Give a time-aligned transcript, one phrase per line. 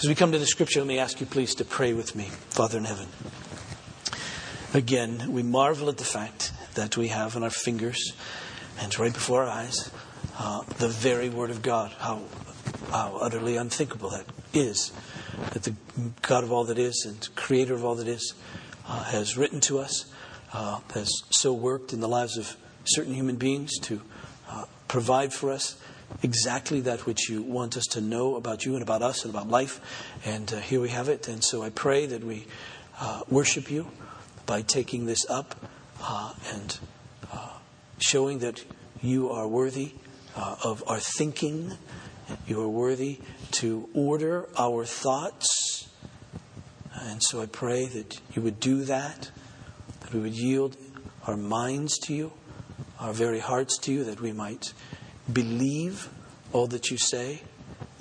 [0.00, 2.24] As we come to the scripture, let me ask you please to pray with me,
[2.24, 3.06] Father in heaven.
[4.72, 8.14] Again, we marvel at the fact that we have in our fingers
[8.80, 9.90] and right before our eyes
[10.38, 11.92] uh, the very Word of God.
[11.98, 12.22] How,
[12.90, 14.24] how utterly unthinkable that
[14.54, 14.90] is.
[15.52, 15.74] That the
[16.22, 18.32] God of all that is and Creator of all that is
[18.88, 20.10] uh, has written to us,
[20.54, 24.00] uh, has so worked in the lives of certain human beings to
[24.48, 25.76] uh, provide for us
[26.22, 29.48] exactly that which you want us to know about you and about us and about
[29.48, 29.80] life.
[30.24, 31.28] And uh, here we have it.
[31.28, 32.46] And so I pray that we
[32.98, 33.88] uh, worship you
[34.46, 35.54] by taking this up
[36.02, 36.78] uh, and
[37.32, 37.50] uh,
[37.98, 38.64] showing that
[39.02, 39.92] you are worthy
[40.36, 41.72] uh, of our thinking.
[42.46, 43.18] You are worthy
[43.52, 45.88] to order our thoughts.
[46.94, 49.30] And so I pray that you would do that,
[50.00, 50.76] that we would yield
[51.26, 52.32] our minds to you,
[52.98, 54.72] our very hearts to you, that we might
[55.32, 56.08] believe
[56.52, 57.42] all that you say,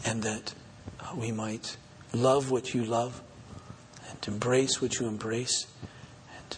[0.06, 0.54] and that
[1.00, 1.78] uh, we might
[2.14, 3.22] love what you love,
[4.10, 5.68] and embrace what you embrace,
[6.36, 6.58] and,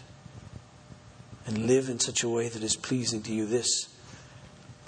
[1.46, 3.46] and live in such a way that is pleasing to you.
[3.46, 3.88] This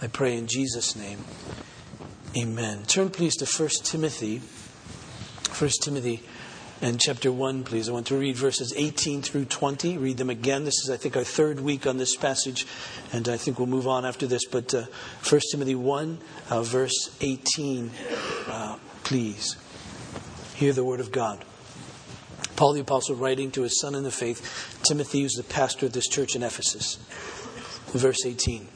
[0.01, 1.25] I pray in Jesus' name.
[2.37, 2.83] Amen.
[2.85, 4.43] Turn please to 1 Timothy.
[5.59, 6.23] 1 Timothy
[6.85, 7.89] and chapter 1, please.
[7.89, 9.97] I want to read verses 18 through 20.
[9.97, 10.67] Read them again.
[10.67, 12.67] This is, I think, our third week on this passage,
[13.11, 14.45] and I think we'll move on after this.
[14.45, 14.85] But uh,
[15.27, 16.19] 1 Timothy 1,
[16.51, 17.91] uh, verse 18,
[18.49, 19.57] uh, please.
[20.57, 21.43] Hear the word of God.
[22.55, 25.95] Paul the Apostle writing to his son in the faith, Timothy, who's the pastor of
[25.95, 26.97] this church in Ephesus.
[27.95, 28.69] Verse 18.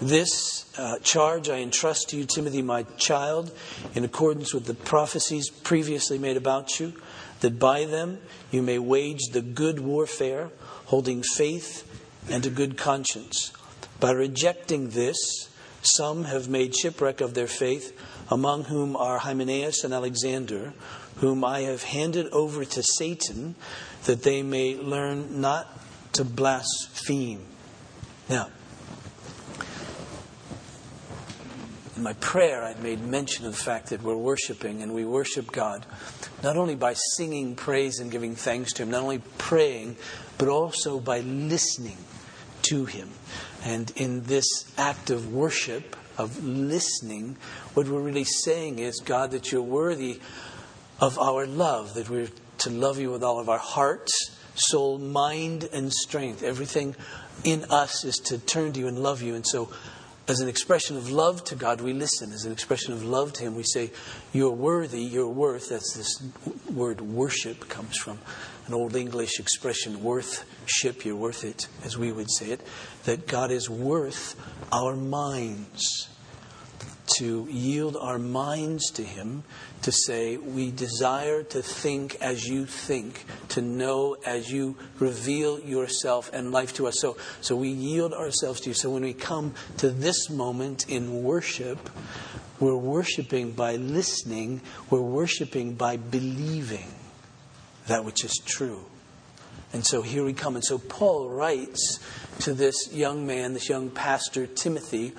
[0.00, 3.50] This uh, charge I entrust to you, Timothy, my child,
[3.94, 6.92] in accordance with the prophecies previously made about you,
[7.40, 8.18] that by them
[8.50, 10.50] you may wage the good warfare,
[10.86, 11.90] holding faith
[12.28, 13.52] and a good conscience.
[13.98, 15.48] By rejecting this,
[15.80, 17.98] some have made shipwreck of their faith,
[18.30, 20.74] among whom are Hymenaeus and Alexander,
[21.16, 23.54] whom I have handed over to Satan,
[24.04, 25.66] that they may learn not
[26.12, 27.46] to blaspheme.
[28.28, 28.48] Now,
[31.96, 35.50] in my prayer, I'd made mention of the fact that we're worshiping and we worship
[35.50, 35.86] God
[36.42, 39.96] not only by singing praise and giving thanks to Him, not only praying,
[40.36, 41.96] but also by listening
[42.62, 43.08] to Him.
[43.64, 44.46] And in this
[44.76, 47.36] act of worship, of listening,
[47.74, 50.20] what we're really saying is, God, that you're worthy
[51.00, 52.28] of our love, that we're
[52.58, 56.42] to love you with all of our hearts, soul, mind, and strength.
[56.42, 56.94] Everything
[57.44, 59.34] in us is to turn to you and love you.
[59.34, 59.70] And so
[60.28, 62.32] as an expression of love to God, we listen.
[62.32, 63.92] As an expression of love to Him, we say,
[64.32, 65.68] You're worthy, you're worth.
[65.68, 66.22] That's this
[66.72, 68.18] word worship comes from
[68.66, 72.60] an old English expression, worthship, you're worth it, as we would say it.
[73.04, 74.34] That God is worth
[74.72, 76.08] our minds.
[77.18, 79.44] To yield our minds to Him
[79.86, 86.28] to say, We desire to think as you think, to know as you reveal yourself
[86.32, 86.96] and life to us.
[86.98, 88.74] So, so we yield ourselves to you.
[88.74, 91.88] So when we come to this moment in worship,
[92.58, 94.60] we're worshiping by listening,
[94.90, 96.92] we're worshiping by believing
[97.86, 98.84] that which is true.
[99.72, 100.56] And so here we come.
[100.56, 102.00] And so Paul writes
[102.40, 105.12] to this young man, this young pastor, Timothy,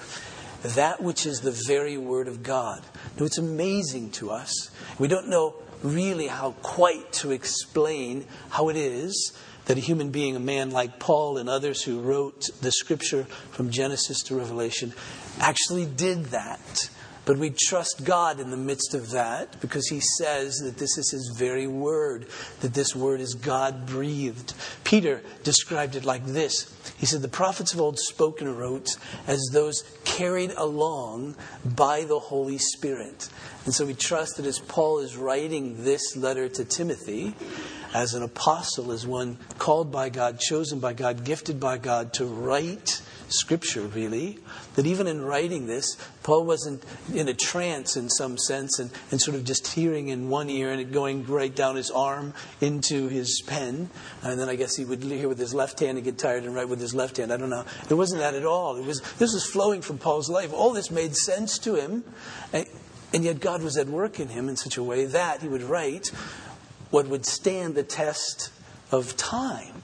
[0.64, 2.84] that which is the very word of God.
[3.20, 4.72] Now, it's amazing to us.
[5.00, 9.34] We don't know really how quite to explain how it is
[9.66, 13.70] that a human being, a man like Paul and others who wrote the scripture from
[13.70, 14.94] Genesis to Revelation,
[15.40, 16.90] actually did that.
[17.28, 21.12] But we trust God in the midst of that because He says that this is
[21.12, 22.26] His very word,
[22.62, 24.54] that this word is God breathed.
[24.86, 28.88] Peter described it like this He said, The prophets of old spoke and wrote
[29.28, 33.28] as those carried along by the Holy Spirit.
[33.66, 37.36] And so we trust that as Paul is writing this letter to Timothy,
[37.94, 42.26] as an apostle, as one called by God, chosen by God, gifted by God to
[42.26, 44.40] write Scripture, really,
[44.76, 46.84] that even in writing this, Paul wasn't
[47.14, 50.72] in a trance in some sense and, and sort of just hearing in one ear
[50.72, 53.90] and it going right down his arm into his pen.
[54.24, 56.56] And then I guess he would hear with his left hand and get tired and
[56.56, 57.34] write with his left hand.
[57.34, 57.66] I don't know.
[57.90, 58.78] It wasn't that at all.
[58.78, 60.54] It was, this was flowing from Paul's life.
[60.54, 62.04] All this made sense to him.
[62.54, 62.66] And,
[63.14, 65.64] and yet God was at work in him in such a way that he would
[65.64, 66.08] write
[66.90, 68.52] what would stand the test
[68.92, 69.77] of time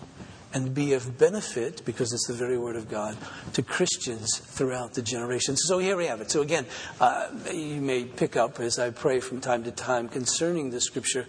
[0.53, 3.17] and be of benefit, because it's the very word of God,
[3.53, 5.61] to Christians throughout the generations.
[5.65, 6.29] So here we have it.
[6.29, 6.65] So again,
[7.01, 11.25] uh, you may pick up as I pray from time to time concerning the scripture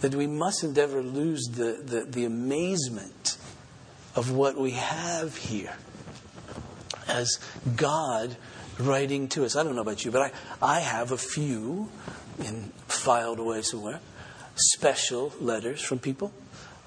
[0.00, 3.38] that we mustn't ever lose the, the, the amazement
[4.14, 5.76] of what we have here
[7.08, 7.38] as
[7.76, 8.36] God
[8.78, 9.56] writing to us.
[9.56, 11.88] I don't know about you, but I, I have a few
[12.40, 14.00] in filed away somewhere.
[14.56, 16.32] Special letters from people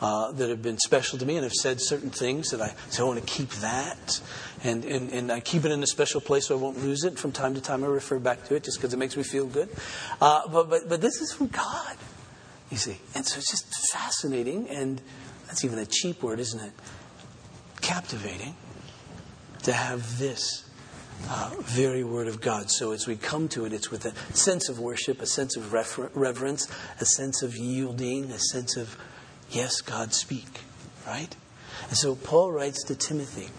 [0.01, 3.03] uh, that have been special to me and have said certain things that I say,
[3.03, 4.21] I want to keep that.
[4.63, 7.17] And, and, and I keep it in a special place so I won't lose it.
[7.17, 9.45] From time to time, I refer back to it just because it makes me feel
[9.45, 9.69] good.
[10.21, 11.97] Uh, but, but, but this is from God,
[12.69, 12.97] you see.
[13.15, 14.67] And so it's just fascinating.
[14.69, 15.01] And
[15.47, 16.73] that's even a cheap word, isn't it?
[17.81, 18.55] Captivating
[19.63, 20.69] to have this
[21.27, 22.69] uh, very word of God.
[22.69, 25.73] So as we come to it, it's with a sense of worship, a sense of
[25.73, 26.67] refer- reverence,
[26.99, 28.97] a sense of yielding, a sense of
[29.51, 30.61] Yes, God speak,
[31.07, 31.35] right?
[31.87, 33.49] And so Paul writes to Timothy,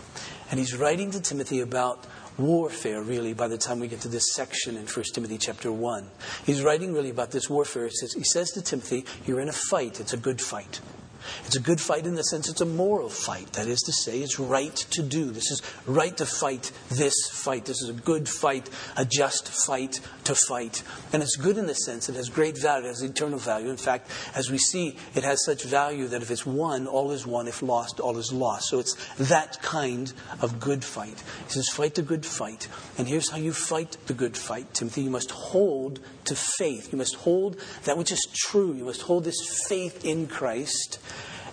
[0.50, 2.06] and he's writing to Timothy about
[2.38, 6.08] warfare, really, by the time we get to this section in 1 Timothy chapter 1.
[6.46, 7.84] He's writing really about this warfare.
[7.84, 10.80] He says, he says to Timothy, You're in a fight, it's a good fight.
[11.46, 13.52] It's a good fight in the sense it's a moral fight.
[13.54, 15.30] That is to say, it's right to do.
[15.30, 17.64] This is right to fight this fight.
[17.64, 20.82] This is a good fight, a just fight to fight.
[21.12, 23.70] And it's good in the sense it has great value, it has eternal value.
[23.70, 27.26] In fact, as we see, it has such value that if it's won, all is
[27.26, 27.48] won.
[27.48, 28.68] If lost, all is lost.
[28.68, 31.22] So it's that kind of good fight.
[31.46, 32.68] He says, fight the good fight.
[32.98, 35.02] And here's how you fight the good fight, Timothy.
[35.02, 36.92] You must hold to faith.
[36.92, 38.74] You must hold that which is true.
[38.74, 40.98] You must hold this faith in Christ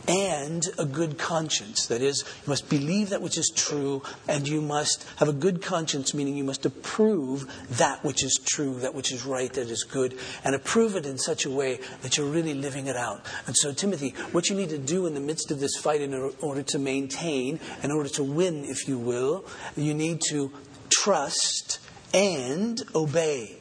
[0.08, 1.88] and a good conscience.
[1.88, 5.62] That is, you must believe that which is true, and you must have a good
[5.62, 9.84] conscience, meaning you must approve that which is true, that which is right, that is
[9.84, 13.26] good, and approve it in such a way that you're really living it out.
[13.48, 16.14] And so, Timothy, what you need to do in the midst of this fight in
[16.42, 20.52] order to maintain, in order to win, if you will, you need to
[20.90, 21.80] trust
[22.14, 23.58] and obey.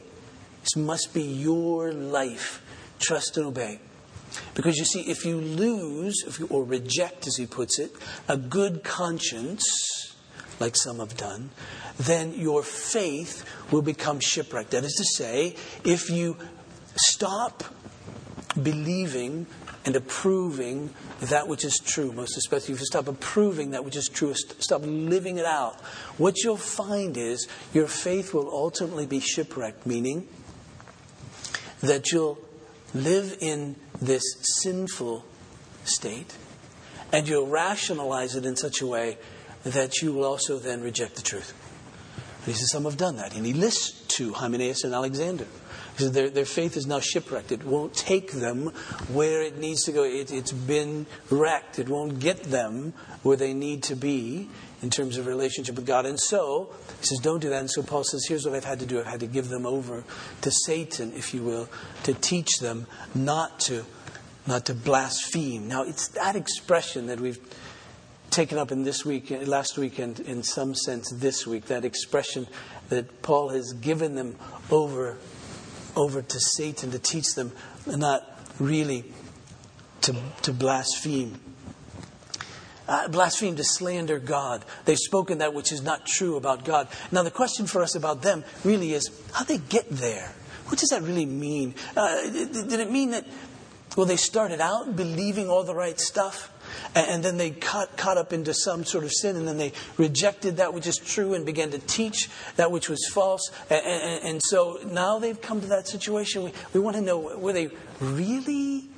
[0.66, 2.60] This must be your life.
[2.98, 3.78] Trust and obey.
[4.54, 7.92] Because you see, if you lose, if you, or reject, as he puts it,
[8.26, 10.16] a good conscience,
[10.58, 11.50] like some have done,
[11.98, 14.72] then your faith will become shipwrecked.
[14.72, 15.54] That is to say,
[15.84, 16.36] if you
[16.96, 17.62] stop
[18.60, 19.46] believing
[19.84, 20.90] and approving
[21.20, 24.82] that which is true, most especially if you stop approving that which is true, stop
[24.84, 25.80] living it out,
[26.18, 30.26] what you'll find is your faith will ultimately be shipwrecked, meaning
[31.80, 32.38] that you'll
[32.94, 34.22] live in this
[34.62, 35.24] sinful
[35.84, 36.36] state,
[37.12, 39.18] and you'll rationalize it in such a way
[39.64, 41.52] that you will also then reject the truth.
[42.44, 43.34] He says, Some have done that.
[43.34, 45.46] And he lists two, Hymenaeus and Alexander.
[45.96, 47.52] He says, their, their faith is now shipwrecked.
[47.52, 48.66] It won't take them
[49.12, 50.04] where it needs to go.
[50.04, 51.78] It, it's been wrecked.
[51.78, 52.92] It won't get them
[53.22, 54.50] where they need to be
[54.86, 56.06] in terms of relationship with God.
[56.06, 57.58] And so, he says, don't do that.
[57.58, 59.00] And so Paul says, here's what I've had to do.
[59.00, 60.04] I've had to give them over
[60.42, 61.68] to Satan, if you will,
[62.04, 63.84] to teach them not to,
[64.46, 65.66] not to blaspheme.
[65.66, 67.40] Now, it's that expression that we've
[68.30, 71.84] taken up in this week, uh, last week, and in some sense this week, that
[71.84, 72.46] expression
[72.88, 74.36] that Paul has given them
[74.70, 75.18] over,
[75.96, 77.50] over to Satan to teach them
[77.88, 78.22] not
[78.60, 79.04] really
[80.02, 81.40] to, to blaspheme
[82.88, 84.64] uh, blaspheme, to slander God.
[84.84, 86.88] They've spoken that which is not true about God.
[87.10, 90.32] Now, the question for us about them really is how they get there.
[90.66, 91.74] What does that really mean?
[91.96, 93.26] Uh, did, did it mean that,
[93.96, 96.52] well, they started out believing all the right stuff?
[96.94, 100.56] And then they caught, caught up into some sort of sin, and then they rejected
[100.56, 103.50] that which is true and began to teach that which was false.
[103.70, 106.44] And, and, and so now they've come to that situation.
[106.44, 108.88] We, we want to know were they really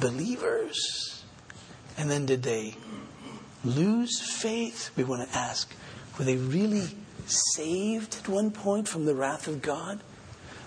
[0.00, 1.22] believers?
[1.98, 2.74] And then did they
[3.64, 5.74] lose faith, we want to ask
[6.18, 6.86] were they really
[7.26, 10.00] saved at one point from the wrath of God?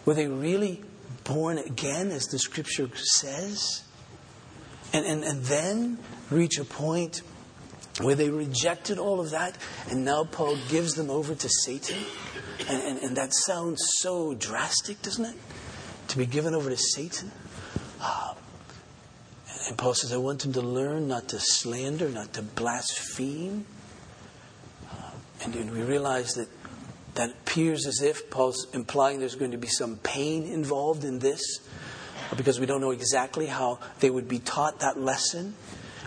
[0.06, 0.84] Were they really
[1.24, 3.84] born again, as the scripture says?
[4.94, 7.22] And, and, and then reach a point
[8.02, 9.58] where they rejected all of that,
[9.90, 12.00] and now Paul gives them over to Satan.
[12.68, 15.36] And, and, and that sounds so drastic, doesn't it?
[16.10, 17.32] To be given over to Satan.
[18.02, 18.34] Uh,
[19.68, 23.66] and Paul says, I want them to learn not to slander, not to blaspheme.
[24.92, 24.96] Uh,
[25.44, 26.50] and we realize that
[27.16, 31.42] that appears as if Paul's implying there's going to be some pain involved in this
[32.36, 35.54] because we don't know exactly how they would be taught that lesson.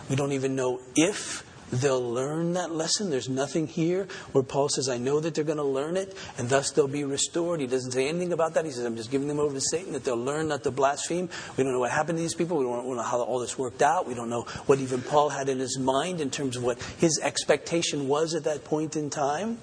[0.09, 3.09] We don't even know if they'll learn that lesson.
[3.09, 6.49] There's nothing here where Paul says, I know that they're going to learn it, and
[6.49, 7.59] thus they'll be restored.
[7.59, 8.65] He doesn't say anything about that.
[8.65, 11.29] He says, I'm just giving them over to Satan, that they'll learn not to blaspheme.
[11.57, 12.57] We don't know what happened to these people.
[12.57, 14.07] We don't know how all this worked out.
[14.07, 17.19] We don't know what even Paul had in his mind in terms of what his
[17.21, 19.57] expectation was at that point in time.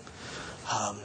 [0.73, 1.01] Um,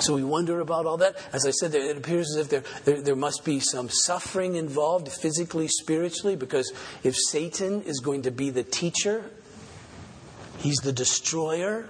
[0.00, 1.16] so we wonder about all that.
[1.32, 5.08] As I said, it appears as if there, there, there, must be some suffering involved,
[5.08, 9.24] physically, spiritually, because if Satan is going to be the teacher
[10.58, 11.88] He's the destroyer.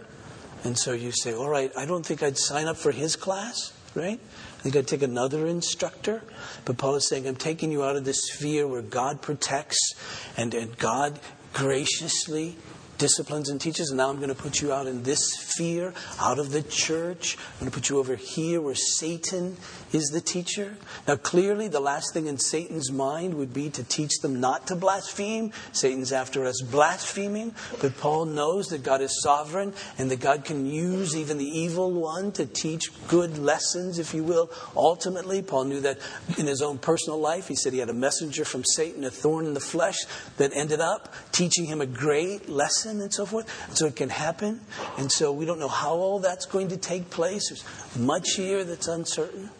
[0.65, 3.73] And so you say, all right, I don't think I'd sign up for his class,
[3.95, 4.19] right?
[4.19, 6.23] I think I'd take another instructor.
[6.65, 9.95] But Paul is saying, I'm taking you out of this sphere where God protects
[10.37, 11.21] and, and God
[11.53, 12.57] graciously
[12.99, 16.39] disciplines and teaches, and now I'm going to put you out in this sphere, out
[16.39, 17.37] of the church.
[17.37, 19.57] I'm going to put you over here where Satan
[19.93, 20.77] is the teacher.
[21.07, 24.77] Now, clearly, the last thing in Satan's mind would be to teach them not to
[24.77, 25.53] blaspheme.
[25.73, 30.67] Satan's after us blaspheming, but Paul knows that God is sovereign and that God can
[30.67, 34.51] use even the evil one to teach good lessons, if you will.
[34.77, 35.99] Ultimately, Paul knew that
[36.39, 37.49] in his own personal life.
[37.49, 39.99] He said he had a messenger from Satan, a thorn in the flesh,
[40.37, 43.77] that ended up teaching him a great lesson and so forth.
[43.77, 44.61] So it can happen.
[44.99, 47.49] And so we don't know how all that's going to take place.
[47.49, 47.65] There's
[47.97, 49.51] much here that's uncertain.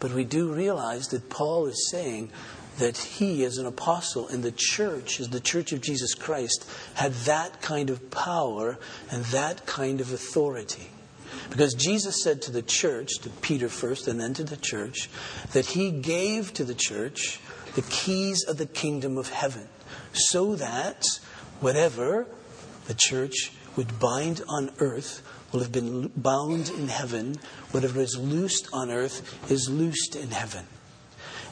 [0.00, 2.30] But we do realize that Paul is saying
[2.78, 7.12] that he, as an apostle in the church, as the church of Jesus Christ, had
[7.24, 8.78] that kind of power
[9.10, 10.90] and that kind of authority.
[11.48, 15.08] Because Jesus said to the church, to Peter first and then to the church,
[15.52, 17.40] that he gave to the church
[17.74, 19.68] the keys of the kingdom of heaven,
[20.12, 21.04] so that
[21.60, 22.26] whatever
[22.86, 25.22] the church would bind on earth
[25.52, 27.36] will have been bound in heaven.
[27.70, 30.66] Whatever is loosed on earth is loosed in heaven.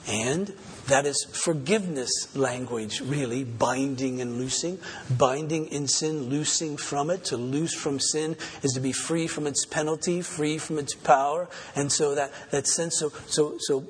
[0.06, 0.52] And
[0.88, 4.78] that is forgiveness language, really, binding and loosing.
[5.16, 7.24] Binding in sin, loosing from it.
[7.26, 11.48] To loose from sin is to be free from its penalty, free from its power.
[11.74, 13.86] And so that, that sense, so, so, so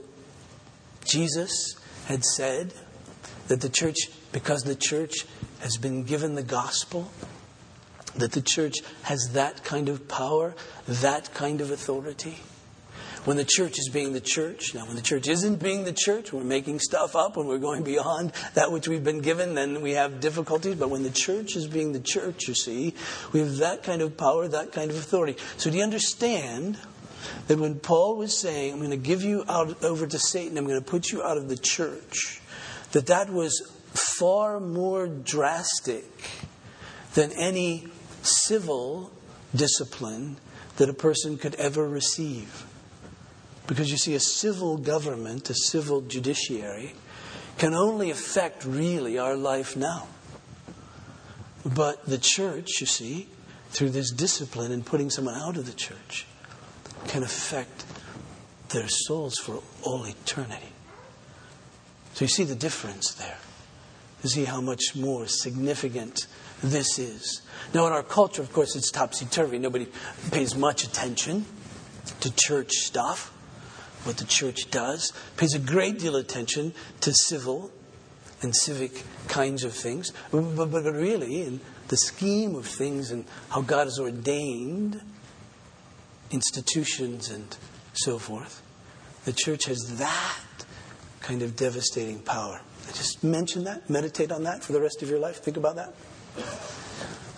[1.04, 1.74] Jesus
[2.06, 2.72] had said
[3.48, 3.96] that the church,
[4.30, 5.26] because the church
[5.64, 7.10] has been given the gospel,
[8.16, 10.54] that the church has that kind of power,
[10.86, 12.36] that kind of authority.
[13.24, 16.34] When the church is being the church, now when the church isn't being the church,
[16.34, 19.92] we're making stuff up, when we're going beyond that which we've been given, then we
[19.92, 20.74] have difficulties.
[20.74, 22.94] But when the church is being the church, you see,
[23.32, 25.36] we have that kind of power, that kind of authority.
[25.56, 26.76] So do you understand
[27.46, 30.66] that when Paul was saying, I'm going to give you out over to Satan, I'm
[30.66, 32.42] going to put you out of the church,
[32.92, 33.73] that that was
[34.18, 36.04] far more drastic
[37.14, 37.86] than any
[38.22, 39.12] civil
[39.54, 40.36] discipline
[40.76, 42.66] that a person could ever receive.
[43.66, 46.94] Because you see, a civil government, a civil judiciary,
[47.56, 50.08] can only affect really our life now.
[51.64, 53.28] But the church, you see,
[53.70, 56.26] through this discipline and putting someone out of the church,
[57.06, 57.84] can affect
[58.70, 60.72] their souls for all eternity.
[62.14, 63.38] So you see the difference there.
[64.24, 66.26] See how much more significant
[66.62, 67.42] this is.
[67.74, 69.58] Now, in our culture, of course, it's topsy turvy.
[69.58, 69.86] Nobody
[70.32, 71.44] pays much attention
[72.20, 73.32] to church stuff,
[74.04, 77.70] what the church does, pays a great deal of attention to civil
[78.40, 80.10] and civic kinds of things.
[80.30, 85.02] But, but, but really, in the scheme of things and how God has ordained
[86.30, 87.54] institutions and
[87.92, 88.62] so forth,
[89.26, 90.64] the church has that
[91.20, 92.62] kind of devastating power.
[92.92, 95.38] Just mention that, meditate on that for the rest of your life.
[95.38, 95.94] Think about that.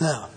[0.00, 0.28] Now,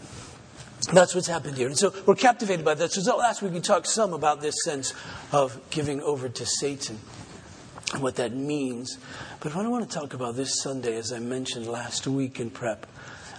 [0.94, 1.68] that's what's happened here.
[1.68, 2.92] And so we're captivated by that.
[2.92, 4.94] So last week we talked some about this sense
[5.32, 7.00] of giving over to Satan
[7.94, 8.98] and what that means.
[9.40, 12.50] But what I want to talk about this Sunday, as I mentioned last week in
[12.50, 12.86] prep,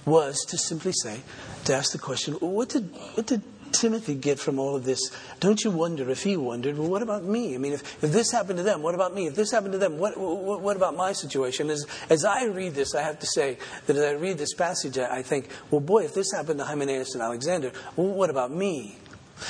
[0.05, 1.21] was to simply say,
[1.65, 5.11] to ask the question, what did, what did Timothy get from all of this?
[5.41, 7.55] Don't you wonder if he wondered, well, what about me?
[7.55, 9.27] I mean, if, if this happened to them, what about me?
[9.27, 11.71] If this happened to them, what, what, what about my situation?
[11.71, 14.99] As, as I read this, I have to say that as I read this passage,
[14.99, 18.51] I, I think, well, boy, if this happened to Hymenaeus and Alexander, well, what about
[18.51, 18.97] me?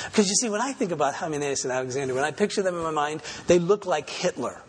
[0.05, 2.83] Because you see, when I think about Hymenaeus and Alexander, when I picture them in
[2.83, 4.61] my mind, they look like Hitler.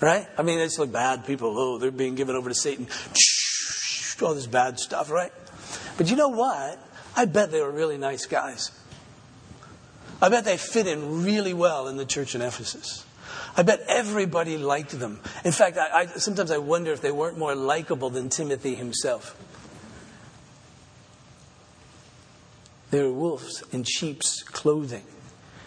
[0.00, 0.26] Right?
[0.36, 1.56] I mean, they just look bad people.
[1.56, 2.88] Oh, they're being given over to Satan.
[4.20, 5.32] All this bad stuff, right?
[5.96, 6.78] But you know what?
[7.16, 8.70] I bet they were really nice guys.
[10.20, 13.04] I bet they fit in really well in the church in Ephesus.
[13.56, 15.20] I bet everybody liked them.
[15.44, 19.36] In fact, I, I, sometimes I wonder if they weren't more likable than Timothy himself.
[22.90, 25.04] They were wolves in sheep's clothing.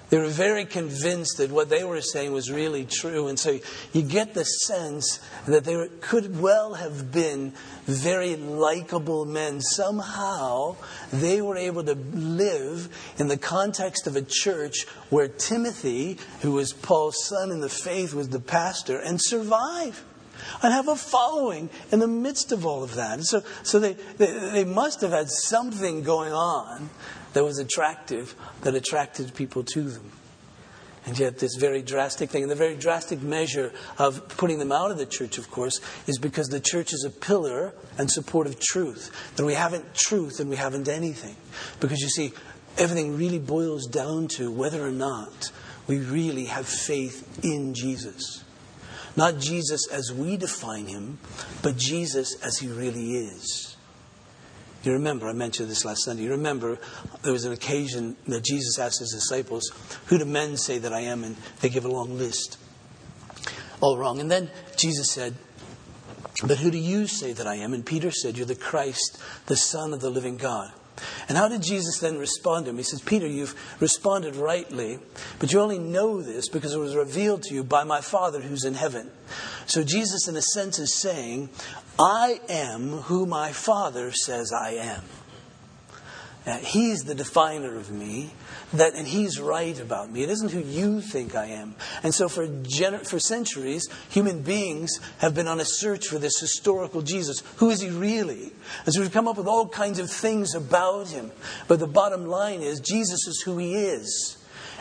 [0.10, 3.28] They were very convinced that what they were saying was really true.
[3.28, 3.60] And so
[3.92, 7.54] you get the sense that they were, could well have been
[7.86, 9.62] very likable men.
[9.62, 10.76] Somehow
[11.12, 16.72] they were able to live in the context of a church where Timothy, who was
[16.72, 20.04] Paul's son in the faith, was the pastor, and survive
[20.62, 23.24] and have a following in the midst of all of that.
[23.24, 26.90] So, so they, they, they must have had something going on
[27.36, 30.10] that was attractive, that attracted people to them.
[31.06, 34.90] And yet, this very drastic thing, and the very drastic measure of putting them out
[34.90, 38.58] of the church, of course, is because the church is a pillar and support of
[38.60, 39.12] truth.
[39.36, 41.36] That we haven't truth and we haven't anything.
[41.82, 42.32] Because you see,
[42.78, 45.52] everything really boils down to whether or not
[45.88, 48.46] we really have faith in Jesus.
[49.18, 51.20] Not Jesus as we define him,
[51.62, 53.75] but Jesus as he really is.
[54.86, 56.24] You remember, I mentioned this last Sunday.
[56.24, 56.78] You remember
[57.24, 59.72] there was an occasion that Jesus asked his disciples,
[60.08, 61.24] Who do men say that I am?
[61.24, 62.58] And they give a long list.
[63.82, 64.20] All wrong.
[64.20, 65.36] And then Jesus said,
[66.46, 67.74] But who do you say that I am?
[67.74, 70.72] And Peter said, You're the Christ, the Son of the living God.
[71.28, 72.78] And how did Jesus then respond to him?
[72.78, 75.00] He says, Peter, you've responded rightly,
[75.40, 78.66] but you only know this because it was revealed to you by my Father who's
[78.66, 79.12] in heaven.
[79.66, 81.50] So Jesus, in a sense, is saying,
[82.00, 85.04] I am who my Father says I am.
[86.46, 88.32] Uh, he's the definer of me,
[88.72, 90.22] that, and he's right about me.
[90.22, 91.76] It isn't who you think I am.
[92.04, 92.48] And so, for,
[93.04, 97.42] for centuries, human beings have been on a search for this historical Jesus.
[97.58, 98.52] Who is he really?
[98.86, 101.32] And so, we've come up with all kinds of things about him.
[101.68, 104.38] But the bottom line is, Jesus is who he is.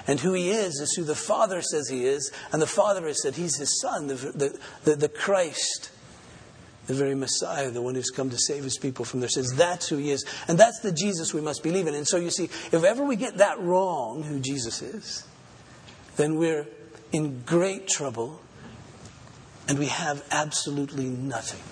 [0.06, 3.22] And who he is is who the Father says he is, and the Father has
[3.22, 5.90] said he's his Son, the, the, the, the Christ
[6.86, 9.54] the very Messiah, the one who's come to save his people from their sins.
[9.54, 10.24] That's who he is.
[10.48, 11.94] And that's the Jesus we must believe in.
[11.94, 15.26] And so you see, if ever we get that wrong, who Jesus is,
[16.16, 16.66] then we're
[17.12, 18.40] in great trouble
[19.68, 21.62] and we have absolutely nothing.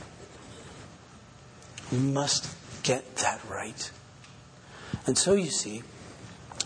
[1.91, 2.49] We must
[2.83, 3.91] get that right.
[5.07, 5.83] And so you see,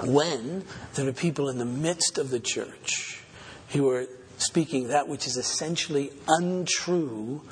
[0.05, 3.23] when there are people in the midst of the church
[3.71, 4.07] who are
[4.39, 7.43] speaking that which is essentially untrue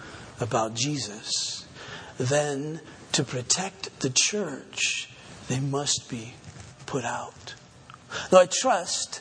[0.40, 1.66] about Jesus,
[2.18, 2.80] then
[3.12, 5.08] to protect the church,
[5.48, 6.34] they must be
[6.86, 7.54] put out.
[8.32, 9.20] Now, I trust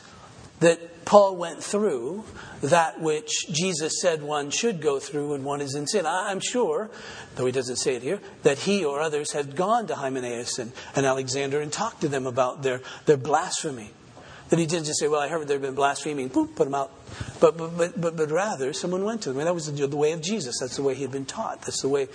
[0.60, 2.24] that Paul went through
[2.62, 6.06] that which Jesus said one should go through when one is in sin.
[6.06, 6.90] I'm sure,
[7.36, 10.72] though he doesn't say it here, that he or others had gone to Hymenaeus and,
[10.96, 13.90] and Alexander and talked to them about their, their blasphemy.
[14.54, 16.92] That he didn't just say, Well, I heard they've been blaspheming, poof, put them out.
[17.40, 19.38] But, but, but, but, but rather, someone went to them.
[19.38, 20.60] And that was the, the way of Jesus.
[20.60, 21.62] That's the way he had been taught.
[21.62, 22.06] That's the way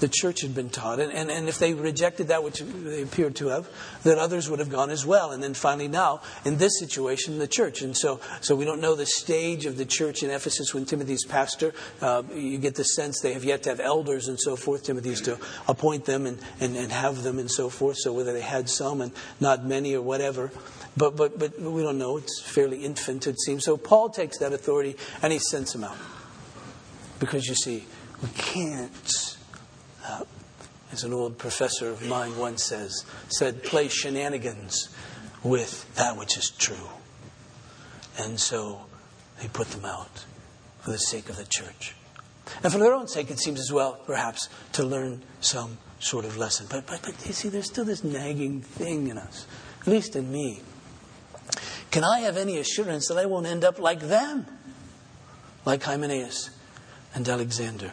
[0.00, 1.00] the church had been taught.
[1.00, 3.66] And, and, and if they rejected that, which they appeared to have,
[4.02, 5.30] then others would have gone as well.
[5.30, 7.80] And then finally, now, in this situation, the church.
[7.80, 11.24] And so, so we don't know the stage of the church in Ephesus when Timothy's
[11.24, 11.72] pastor.
[12.02, 14.84] Uh, you get the sense they have yet to have elders and so forth.
[14.84, 17.96] Timothy's to appoint them and, and, and have them and so forth.
[17.98, 20.50] So whether they had some and not many or whatever.
[20.96, 22.16] But, but, but we don't know.
[22.16, 23.64] It's fairly infant, it seems.
[23.64, 25.96] So Paul takes that authority and he sends them out.
[27.18, 27.84] Because you see,
[28.22, 29.36] we can't,
[30.06, 30.24] uh,
[30.92, 34.88] as an old professor of mine once says, said, play shenanigans
[35.42, 36.88] with that which is true.
[38.18, 38.80] And so
[39.40, 40.24] he put them out
[40.80, 41.94] for the sake of the church.
[42.62, 46.38] And for their own sake, it seems as well, perhaps, to learn some sort of
[46.38, 46.66] lesson.
[46.70, 49.46] But, but, but you see, there's still this nagging thing in us,
[49.80, 50.60] at least in me.
[51.90, 54.46] Can I have any assurance that I won't end up like them?
[55.64, 56.50] Like Hymenaeus
[57.14, 57.92] and Alexander.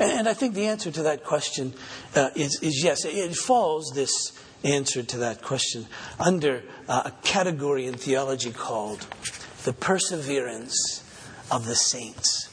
[0.00, 1.74] And I think the answer to that question
[2.14, 3.04] uh, is, is, yes.
[3.04, 4.32] It falls, this
[4.64, 5.86] answer to that question,
[6.18, 9.06] under uh, a category in theology called
[9.64, 11.02] the perseverance
[11.50, 12.50] of the saints.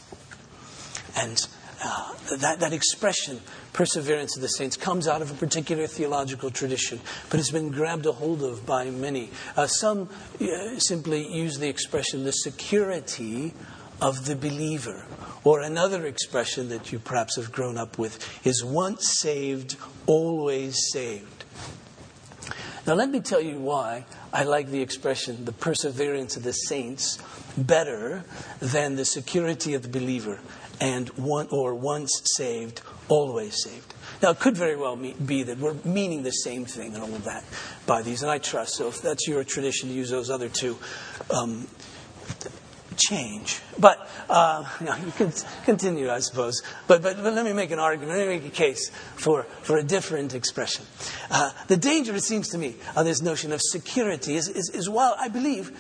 [1.16, 1.48] And
[1.84, 3.40] uh, that, that expression,
[3.74, 8.06] perseverance of the saints, comes out of a particular theological tradition, but it's been grabbed
[8.06, 9.32] a hold of by many.
[9.58, 10.10] Uh, some
[10.40, 13.54] uh, simply use the expression the security
[14.02, 15.06] of the believer.
[15.44, 21.46] Or another expression that you perhaps have grown up with is once saved, always saved.
[22.86, 27.18] Now, let me tell you why I like the expression the perseverance of the saints
[27.58, 28.26] better
[28.60, 30.42] than the security of the believer
[30.82, 32.82] and one or once saved,
[33.14, 33.94] always saved.
[34.22, 37.26] Now, it could very well be that we're meaning the same thing and all of
[37.26, 37.44] that
[37.86, 38.76] by these, and I trust.
[38.76, 40.78] So, if that's your tradition to use those other two,
[41.30, 41.68] um,
[42.96, 43.62] change.
[43.78, 45.32] But uh, you, know, you can
[45.66, 46.64] continue, I suppose.
[46.88, 48.18] But, but, but let me make an argument.
[48.18, 50.86] Let me make a case for, for a different expression.
[51.30, 54.90] Uh, the danger, it seems to me, of this notion of security is, is, is
[54.90, 55.72] while I believe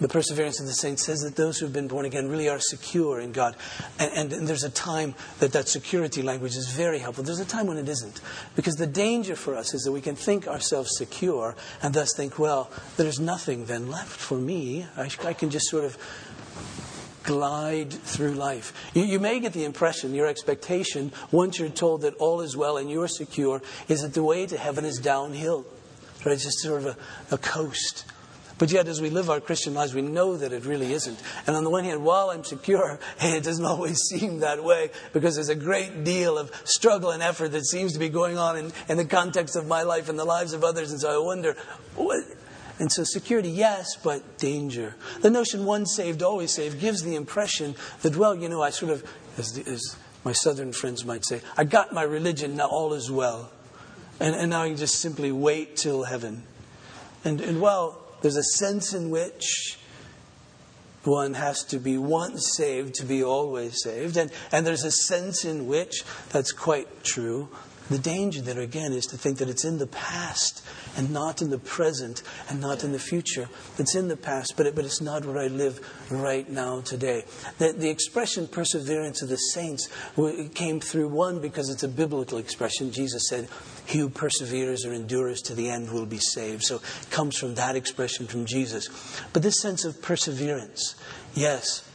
[0.00, 2.60] the perseverance of the saints says that those who have been born again really are
[2.60, 3.56] secure in God.
[3.98, 7.24] And, and, and, there's a time that that security language is very helpful.
[7.24, 8.20] There's a time when it isn't.
[8.54, 12.38] Because the danger for us is that we can think ourselves secure and thus think,
[12.38, 14.86] well, there's nothing then left for me.
[14.96, 15.96] I, I can just sort of
[17.26, 18.72] glide through life.
[18.94, 22.76] You, you, may get the impression, your expectation, once you're told that all is well
[22.76, 25.66] and you're secure, is that the way to heaven is downhill.
[26.24, 26.32] Right?
[26.32, 28.04] It's just sort of a, a coast.
[28.58, 31.18] But yet, as we live our Christian lives, we know that it really isn't.
[31.46, 35.34] And on the one hand, while I'm secure, it doesn't always seem that way because
[35.34, 38.72] there's a great deal of struggle and effort that seems to be going on in,
[38.88, 40.90] in the context of my life and the lives of others.
[40.90, 41.54] And so I wonder,
[41.94, 42.24] what,
[42.78, 44.94] And so security, yes, but danger.
[45.20, 48.92] The notion once saved, always saved gives the impression that, well, you know, I sort
[48.92, 49.04] of,
[49.36, 53.50] as, as my southern friends might say, I got my religion, now all is well.
[54.18, 56.42] And, and now I can just simply wait till heaven.
[57.24, 59.78] And, and well, there's a sense in which
[61.04, 64.16] one has to be once saved to be always saved.
[64.16, 67.48] And, and there's a sense in which that's quite true.
[67.88, 71.50] The danger there, again, is to think that it's in the past and not in
[71.50, 73.48] the present and not in the future.
[73.78, 77.24] It's in the past, but, it, but it's not where I live right now today.
[77.58, 79.88] The, the expression perseverance of the saints
[80.54, 82.90] came through one because it's a biblical expression.
[82.90, 83.48] Jesus said,
[83.86, 86.64] He who perseveres or endures to the end will be saved.
[86.64, 88.88] So it comes from that expression from Jesus.
[89.32, 90.96] But this sense of perseverance,
[91.34, 91.88] yes,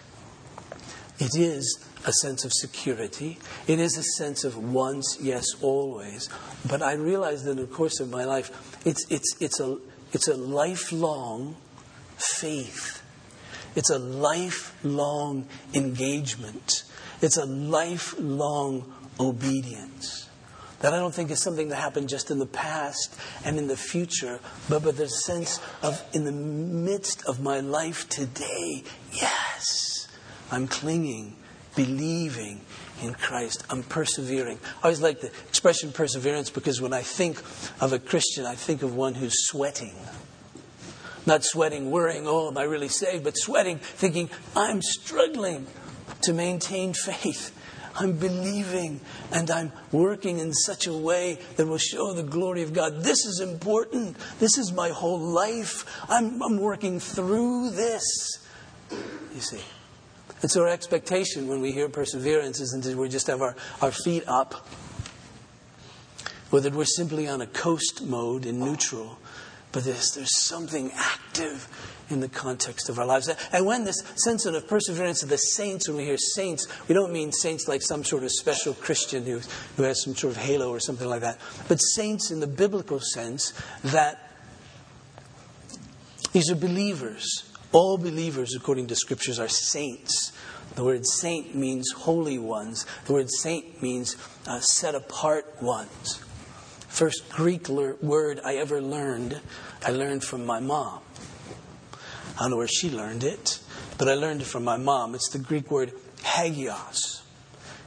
[1.19, 3.37] it is a sense of security.
[3.67, 6.29] It is a sense of once, yes, always.
[6.67, 8.51] But I realized that in the course of my life,
[8.85, 9.77] it's, it's, it's, a,
[10.11, 11.55] it's a lifelong
[12.17, 13.03] faith.
[13.75, 16.83] It's a lifelong engagement.
[17.21, 20.27] It's a lifelong obedience.
[20.79, 23.77] That I don't think is something that happened just in the past and in the
[23.77, 28.83] future, but, but the sense of in the midst of my life today,
[29.13, 30.07] yes,
[30.51, 31.35] I'm clinging
[31.75, 32.61] believing
[33.01, 33.63] in Christ.
[33.69, 34.59] I'm persevering.
[34.81, 37.39] I always like the expression perseverance because when I think
[37.81, 39.95] of a Christian, I think of one who's sweating.
[41.25, 43.23] Not sweating, worrying, oh, am I really saved?
[43.23, 45.67] But sweating, thinking, I'm struggling
[46.23, 47.57] to maintain faith.
[47.95, 52.73] I'm believing and I'm working in such a way that will show the glory of
[52.73, 53.03] God.
[53.03, 54.17] This is important.
[54.39, 55.85] This is my whole life.
[56.09, 58.47] I'm, I'm working through this.
[58.89, 59.61] You see.
[60.41, 63.91] And so our expectation when we hear perseverance isn't that we just have our, our
[63.91, 64.67] feet up,
[66.51, 69.19] or that we're simply on a coast mode in neutral,
[69.71, 71.67] but there's, there's something active
[72.09, 73.29] in the context of our lives.
[73.53, 77.13] And when this sense of perseverance of the saints, when we hear saints, we don't
[77.13, 79.39] mean saints like some sort of special Christian who,
[79.77, 82.99] who has some sort of halo or something like that, but saints in the biblical
[82.99, 84.27] sense that
[86.33, 90.31] these are believers all believers, according to scriptures, are saints.
[90.75, 92.85] The word saint means holy ones.
[93.05, 96.23] The word saint means uh, set apart ones.
[96.87, 99.39] First Greek word I ever learned,
[99.85, 101.01] I learned from my mom.
[102.37, 103.59] I don't know where she learned it,
[103.97, 105.15] but I learned it from my mom.
[105.15, 107.21] It's the Greek word hagios,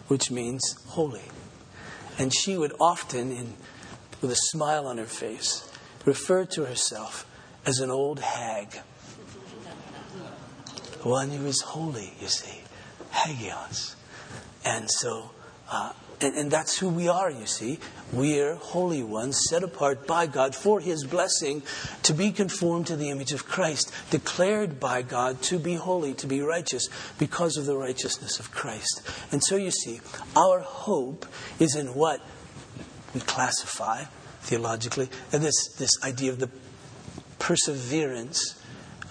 [0.09, 1.23] which means holy.
[2.19, 3.55] And she would often, in,
[4.21, 5.71] with a smile on her face,
[6.05, 7.27] refer to herself
[7.67, 8.81] as an old hag
[11.05, 12.63] one who is holy, you see,
[13.11, 13.97] hagios.
[14.65, 15.31] And so,
[15.71, 17.79] uh, and, and, that's who we are, you see.
[18.13, 21.63] We're holy ones, set apart by God for His blessing
[22.05, 26.27] to be conformed to the image of Christ, declared by God to be holy, to
[26.27, 26.89] be righteous,
[27.19, 29.03] because of the righteousness of Christ.
[29.33, 30.01] And so, you see,
[30.37, 31.27] our hope
[31.59, 32.21] is in what
[33.13, 34.05] we classify
[34.43, 36.51] theologically, and this, this idea of the
[37.39, 38.61] perseverance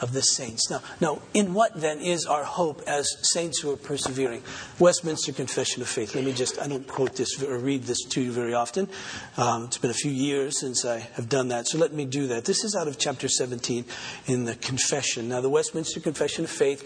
[0.04, 0.70] of the saints.
[0.70, 4.44] Now, now, in what then is our hope as saints who are persevering?
[4.78, 6.14] Westminster Confession of Faith.
[6.14, 8.90] Let me just, I don't quote this or read this to you very often.
[9.38, 12.28] Um, it's been a few years since I have done that, so let me do
[12.28, 12.44] that.
[12.44, 13.86] This is out of chapter 17
[14.28, 15.30] in the Confession.
[15.30, 16.84] Now, the Westminster Confession of Faith,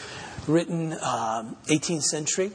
[0.48, 2.52] written um, 18th century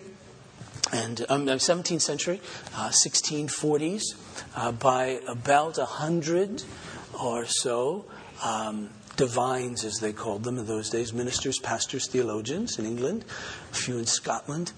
[0.92, 2.40] and um, 17th uh, century,
[2.76, 4.02] uh, 1640s,
[4.54, 6.62] uh, by about a hundred
[7.20, 8.04] or so
[8.44, 13.24] um, divines, as they called them in those days, ministers, pastors, theologians in England,
[13.70, 14.72] a few in Scotland.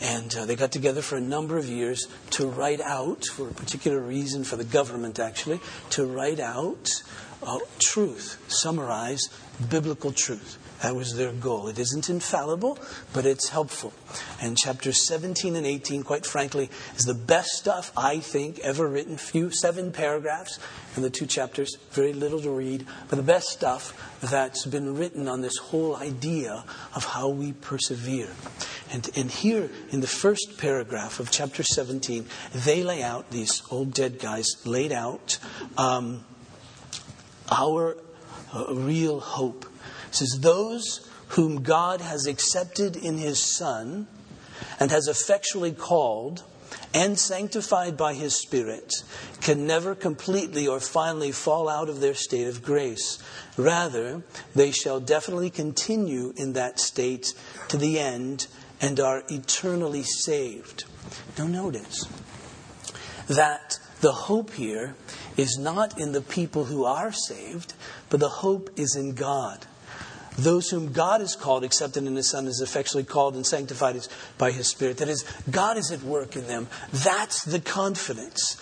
[0.00, 3.54] And uh, they got together for a number of years to write out, for a
[3.54, 6.88] particular reason for the government actually, to write out
[7.42, 9.28] uh, truth, summarize
[9.68, 10.58] biblical truth.
[10.84, 11.68] That was their goal.
[11.68, 12.78] It isn't infallible,
[13.14, 13.94] but it's helpful.
[14.42, 19.16] And chapters 17 and 18, quite frankly, is the best stuff I think ever written.
[19.16, 20.58] Few seven paragraphs
[20.94, 25.26] in the two chapters, very little to read, but the best stuff that's been written
[25.26, 28.28] on this whole idea of how we persevere.
[28.92, 33.94] And, and here in the first paragraph of chapter 17, they lay out, these old
[33.94, 35.38] dead guys laid out
[35.78, 36.26] um,
[37.50, 37.96] our
[38.52, 39.64] uh, real hope
[40.14, 44.06] it says, Those whom God has accepted in his Son
[44.78, 46.44] and has effectually called
[46.92, 48.92] and sanctified by his Spirit
[49.40, 53.18] can never completely or finally fall out of their state of grace.
[53.56, 54.22] Rather,
[54.54, 57.34] they shall definitely continue in that state
[57.68, 58.46] to the end
[58.80, 60.84] and are eternally saved.
[61.36, 62.08] Now, notice
[63.28, 64.96] that The hope here
[65.34, 67.72] is not in the people who are saved,
[68.10, 69.64] but the hope is in God.
[70.36, 73.96] Those whom God has called, accepted in His Son, is effectually called and sanctified
[74.36, 74.98] by His Spirit.
[74.98, 76.66] That is, God is at work in them.
[76.92, 78.60] That's the confidence.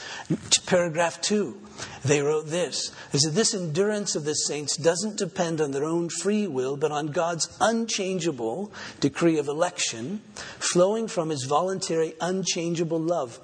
[0.66, 1.58] Paragraph two,
[2.04, 2.90] they wrote this.
[3.10, 6.92] They said, This endurance of the saints doesn't depend on their own free will, but
[6.92, 10.20] on God's unchangeable decree of election,
[10.58, 13.40] flowing from His voluntary, unchangeable love.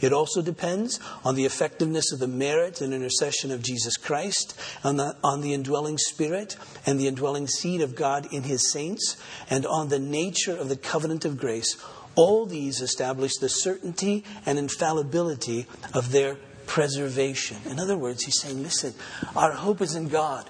[0.00, 4.96] It also depends on the effectiveness of the merit and intercession of Jesus Christ, on
[4.96, 9.16] the, on the indwelling spirit and the indwelling seed of God in his saints,
[9.50, 11.76] and on the nature of the covenant of grace.
[12.14, 16.36] All these establish the certainty and infallibility of their
[16.66, 17.56] preservation.
[17.66, 18.94] In other words, he's saying, listen,
[19.34, 20.48] our hope is in God,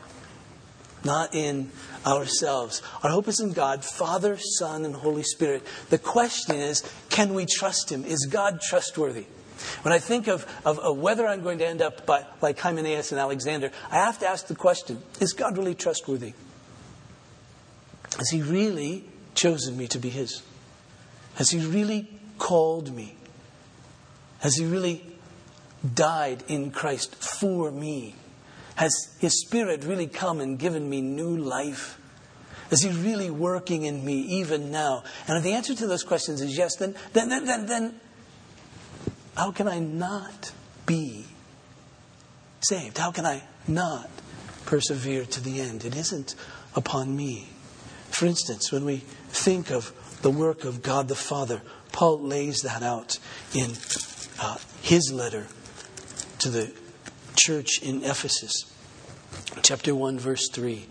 [1.09, 1.71] not in
[2.07, 2.83] ourselves.
[3.03, 5.67] Our hope is in God, Father, Son, and Holy Spirit.
[5.89, 8.05] The question is can we trust Him?
[8.05, 9.25] Is God trustworthy?
[9.83, 13.11] When I think of, of, of whether I'm going to end up by, like Hymenaeus
[13.11, 16.35] and Alexander, I have to ask the question is God really trustworthy?
[18.19, 20.43] Has He really chosen me to be His?
[21.37, 23.17] Has He really called me?
[24.41, 25.03] Has He really
[25.95, 28.15] died in Christ for me?
[28.79, 31.99] Has His Spirit really come and given me new life?
[32.71, 35.03] Is He really working in me even now?
[35.27, 38.01] And if the answer to those questions is yes, then, then, then, then, then
[39.37, 40.53] how can I not
[40.87, 41.27] be
[42.61, 42.99] saved?
[42.99, 44.09] How can I not
[44.65, 45.85] persevere to the end?
[45.85, 46.37] It isn't
[46.77, 47.49] upon me.
[48.11, 52.85] For instance, when we think of the work of God the Father, Paul lays that
[52.85, 53.19] out
[53.55, 53.73] in
[54.41, 55.49] uh, his letter
[56.39, 56.73] to the
[57.39, 58.65] church in Ephesus.
[59.63, 60.87] Chapter 1, verse 3.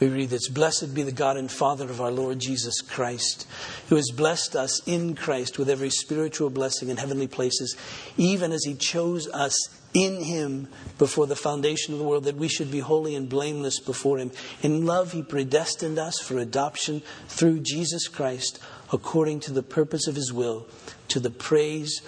[0.00, 3.46] We read this Blessed be the God and Father of our Lord Jesus Christ,
[3.88, 7.76] who has blessed us in Christ with every spiritual blessing in heavenly places,
[8.16, 9.54] even as he chose us
[9.94, 13.78] in him before the foundation of the world, that we should be holy and blameless
[13.80, 14.30] before him.
[14.60, 18.58] In love, he predestined us for adoption through Jesus Christ,
[18.92, 20.66] according to the purpose of his will,
[21.08, 22.02] to the praise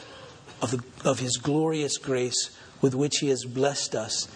[0.61, 2.51] of, the, of his glorious grace
[2.85, 4.29] with which he has blessed us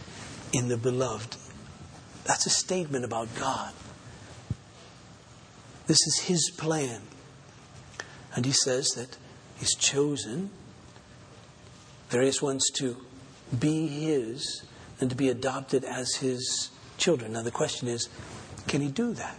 [0.55, 1.37] in the beloved.
[2.25, 3.75] That's a statement about God.
[5.87, 7.03] This is his plan.
[8.35, 9.19] And he says that
[9.59, 10.49] he's chosen
[12.09, 12.97] various ones to
[13.61, 14.63] be his
[14.99, 17.35] and to be adopted as his children.
[17.35, 18.09] Now, the question is
[18.67, 19.37] can he do that?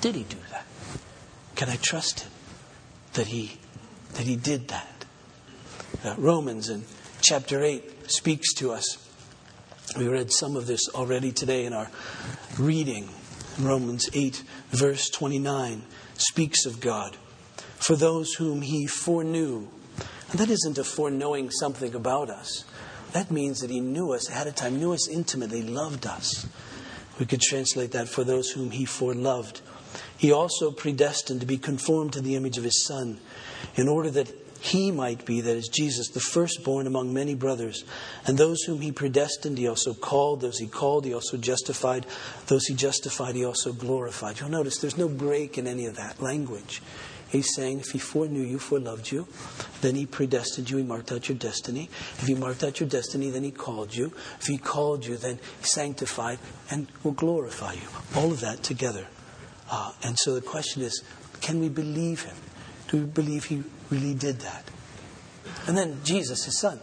[0.00, 0.64] Did he do that?
[1.56, 2.32] Can I trust him
[3.12, 3.58] that he,
[4.14, 5.04] that he did that?
[6.02, 6.84] Uh, Romans in
[7.22, 9.02] chapter 8 speaks to us
[9.96, 11.90] we read some of this already today in our
[12.58, 13.10] reading.
[13.60, 15.82] Romans 8, verse 29
[16.14, 17.16] speaks of God.
[17.76, 19.68] For those whom he foreknew.
[20.30, 22.64] And that isn't a foreknowing something about us.
[23.12, 26.46] That means that he knew us ahead of time, knew us intimately, loved us.
[27.18, 29.60] We could translate that for those whom he foreloved.
[30.16, 33.20] He also predestined to be conformed to the image of his Son,
[33.74, 37.84] in order that he might be, that is Jesus, the firstborn among many brothers.
[38.28, 40.40] And those whom he predestined, he also called.
[40.40, 42.06] Those he called, he also justified.
[42.46, 44.38] Those he justified, he also glorified.
[44.38, 46.80] You'll notice there's no break in any of that language.
[47.28, 49.26] He's saying if he foreknew you, foreloved you,
[49.80, 51.90] then he predestined you, he marked out your destiny.
[52.18, 54.12] If he marked out your destiny, then he called you.
[54.38, 56.38] If he called you, then he sanctified
[56.70, 57.88] and will glorify you.
[58.14, 59.08] All of that together.
[59.68, 61.02] Uh, and so the question is
[61.40, 62.36] can we believe him?
[62.86, 64.64] Do we believe he really did that?
[65.66, 66.80] And then Jesus, his son.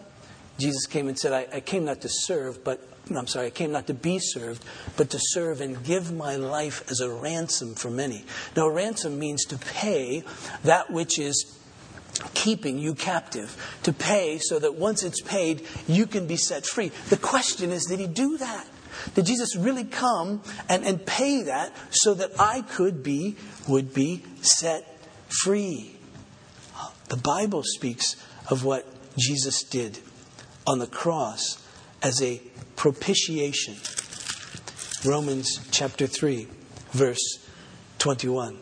[0.60, 2.82] Jesus came and said, I, I came not to serve, but
[3.15, 4.63] I'm sorry, I came not to be served,
[4.98, 8.26] but to serve and give my life as a ransom for many.
[8.56, 10.24] Now, ransom means to pay
[10.63, 11.58] that which is
[12.34, 16.91] keeping you captive, to pay so that once it's paid, you can be set free.
[17.10, 18.67] The question is, did he do that?
[19.15, 24.24] Did Jesus really come and, and pay that so that I could be, would be
[24.41, 24.86] set
[25.43, 25.98] free?
[27.10, 28.15] The Bible speaks
[28.50, 28.86] of what
[29.17, 30.00] Jesus did
[30.65, 31.58] on the cross
[32.04, 32.39] as a
[32.76, 33.76] propitiation.
[35.04, 36.48] Romans chapter 3,
[36.91, 37.45] verse
[37.98, 38.58] 21.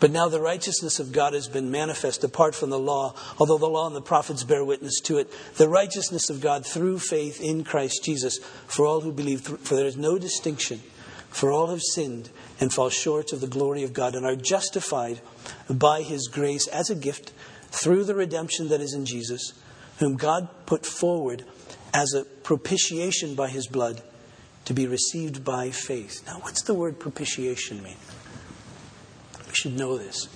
[0.00, 3.66] But now the righteousness of God has been manifest apart from the law, although the
[3.66, 5.30] law and the prophets bear witness to it.
[5.56, 9.86] The righteousness of God through faith in Christ Jesus for all who believe, for there
[9.86, 10.80] is no distinction,
[11.28, 15.20] for all have sinned and fall short of the glory of God and are justified
[15.68, 17.32] by his grace as a gift
[17.70, 19.52] through the redemption that is in Jesus,
[19.98, 21.44] whom God put forward
[21.92, 24.02] as a propitiation by his blood
[24.64, 26.22] to be received by faith.
[26.26, 27.96] Now, what's the word propitiation mean?
[29.46, 30.26] We should know this.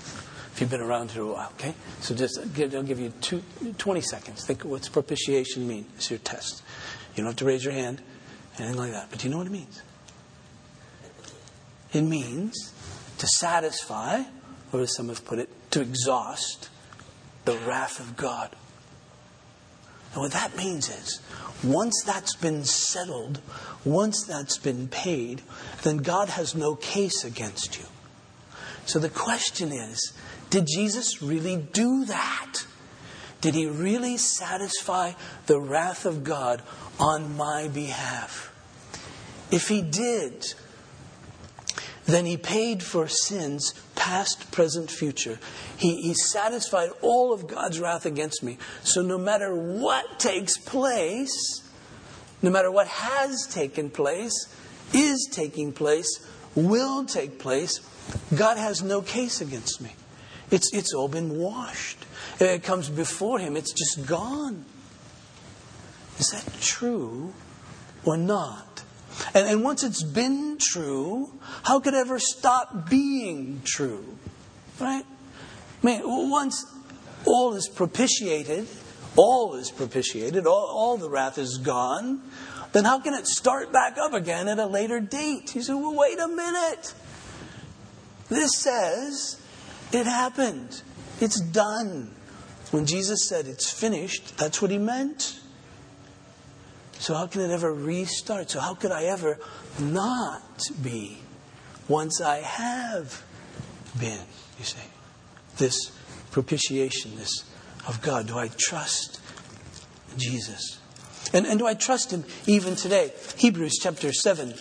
[0.52, 1.74] if you've been around here a while, okay?
[2.00, 3.42] So just, I'll give you two,
[3.78, 4.44] 20 seconds.
[4.46, 5.86] Think what's propitiation mean?
[5.96, 6.62] It's your test.
[7.14, 8.00] You don't have to raise your hand,
[8.58, 9.08] anything like that.
[9.10, 9.82] But do you know what it means?
[11.92, 12.72] It means
[13.18, 14.22] to satisfy,
[14.72, 16.70] or as some have put it, to exhaust
[17.44, 18.54] the wrath of God.
[20.12, 21.20] And what that means is,
[21.64, 23.40] once that's been settled,
[23.84, 25.42] once that's been paid,
[25.82, 27.86] then God has no case against you.
[28.84, 30.12] So the question is
[30.50, 32.66] did Jesus really do that?
[33.40, 35.12] Did he really satisfy
[35.46, 36.62] the wrath of God
[37.00, 38.52] on my behalf?
[39.50, 40.54] If he did,
[42.06, 45.38] then he paid for sins past, present, future.
[45.76, 48.58] He, he satisfied all of God's wrath against me.
[48.82, 51.62] So no matter what takes place,
[52.42, 54.32] no matter what has taken place,
[54.92, 57.80] is taking place, will take place,
[58.34, 59.92] God has no case against me.
[60.50, 61.98] It's, it's all been washed.
[62.40, 64.64] It comes before Him, it's just gone.
[66.18, 67.32] Is that true
[68.04, 68.71] or not?
[69.34, 71.32] And, and once it's been true,
[71.64, 74.04] how could it ever stop being true?
[74.80, 75.04] Right?
[75.82, 76.64] I mean, once
[77.26, 78.66] all is propitiated,
[79.16, 82.22] all is propitiated, all, all the wrath is gone,
[82.72, 85.54] then how can it start back up again at a later date?
[85.54, 86.94] You say, well, wait a minute.
[88.28, 89.40] This says
[89.92, 90.82] it happened.
[91.20, 92.14] It's done.
[92.70, 95.38] When Jesus said it's finished, that's what he meant.
[97.02, 98.50] So, how can it ever restart?
[98.50, 99.40] So, how could I ever
[99.80, 101.18] not be
[101.88, 103.24] once I have
[103.98, 104.20] been?
[104.56, 104.78] You see,
[105.56, 105.90] this
[106.30, 107.42] propitiation, this
[107.88, 108.28] of God.
[108.28, 109.20] Do I trust
[110.16, 110.78] Jesus?
[111.34, 113.10] And, and do I trust Him even today?
[113.36, 114.54] Hebrews chapter 7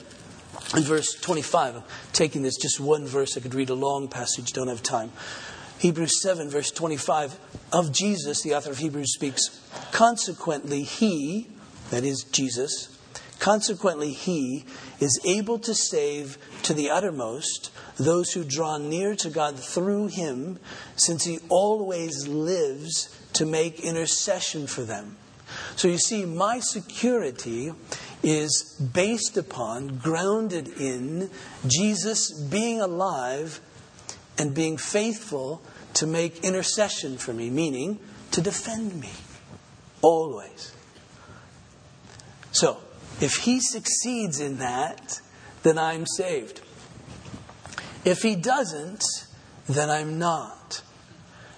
[0.74, 1.76] and verse 25.
[1.76, 3.38] I'm taking this just one verse.
[3.38, 5.12] I could read a long passage, don't have time.
[5.78, 7.40] Hebrews 7, verse 25.
[7.72, 11.48] Of Jesus, the author of Hebrews speaks, consequently, He,
[11.92, 12.98] that is Jesus,
[13.40, 14.66] consequently, He
[15.00, 20.60] is able to save to the uttermost those who draw near to God through Him,
[20.96, 25.18] since He always lives to make intercession for them.
[25.76, 27.74] So you see, my security
[28.24, 31.30] is based upon, grounded in
[31.68, 33.60] Jesus being alive
[34.38, 35.62] and being faithful
[35.96, 38.00] to make intercession for me, meaning
[38.32, 39.10] to defend me.
[40.02, 40.74] Always.
[42.52, 42.78] So,
[43.20, 45.22] if he succeeds in that,
[45.64, 46.62] then I'm saved.
[48.04, 49.04] If he doesn't,
[49.68, 50.82] then I'm not.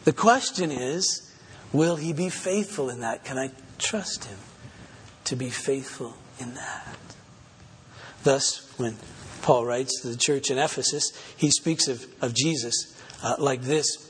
[0.03, 1.31] The question is,
[1.71, 3.23] will he be faithful in that?
[3.23, 4.37] Can I trust him
[5.25, 6.97] to be faithful in that?
[8.23, 8.97] Thus, when
[9.41, 14.09] Paul writes to the church in Ephesus, he speaks of, of Jesus uh, like this.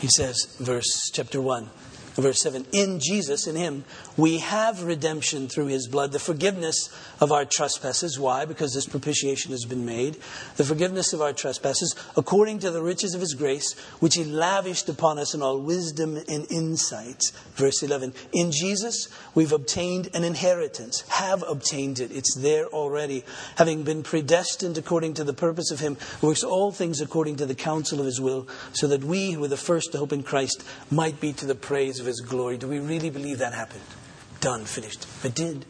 [0.00, 1.70] He says, verse chapter 1,
[2.16, 3.84] verse 7 In Jesus, in Him,
[4.16, 8.18] we have redemption through His blood, the forgiveness of our trespasses.
[8.18, 8.44] Why?
[8.44, 10.18] Because this propitiation has been made.
[10.56, 14.88] The forgiveness of our trespasses, according to the riches of His grace, which He lavished
[14.88, 17.22] upon us in all wisdom and insight.
[17.54, 22.12] Verse 11 In Jesus, we've obtained an inheritance, have obtained it.
[22.12, 23.24] It's there already,
[23.56, 27.46] having been predestined according to the purpose of Him who works all things according to
[27.46, 30.22] the counsel of His will, so that we, who were the first to hope in
[30.22, 32.58] Christ, might be to the praise of His glory.
[32.58, 33.80] Do we really believe that happened?
[34.42, 35.06] Done, finished.
[35.22, 35.64] It did.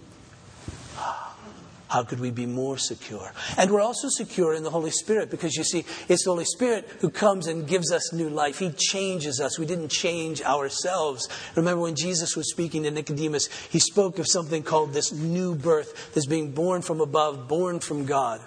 [1.88, 3.30] How could we be more secure?
[3.58, 6.88] And we're also secure in the Holy Spirit because you see, it's the Holy Spirit
[7.00, 8.58] who comes and gives us new life.
[8.58, 9.58] He changes us.
[9.58, 11.28] We didn't change ourselves.
[11.54, 16.14] Remember when Jesus was speaking to Nicodemus, he spoke of something called this new birth,
[16.14, 18.40] this being born from above, born from God.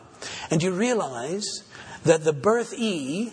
[0.49, 1.45] And you realize
[2.03, 3.31] that the birth E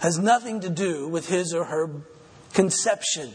[0.00, 1.90] has nothing to do with his or her
[2.52, 3.32] conception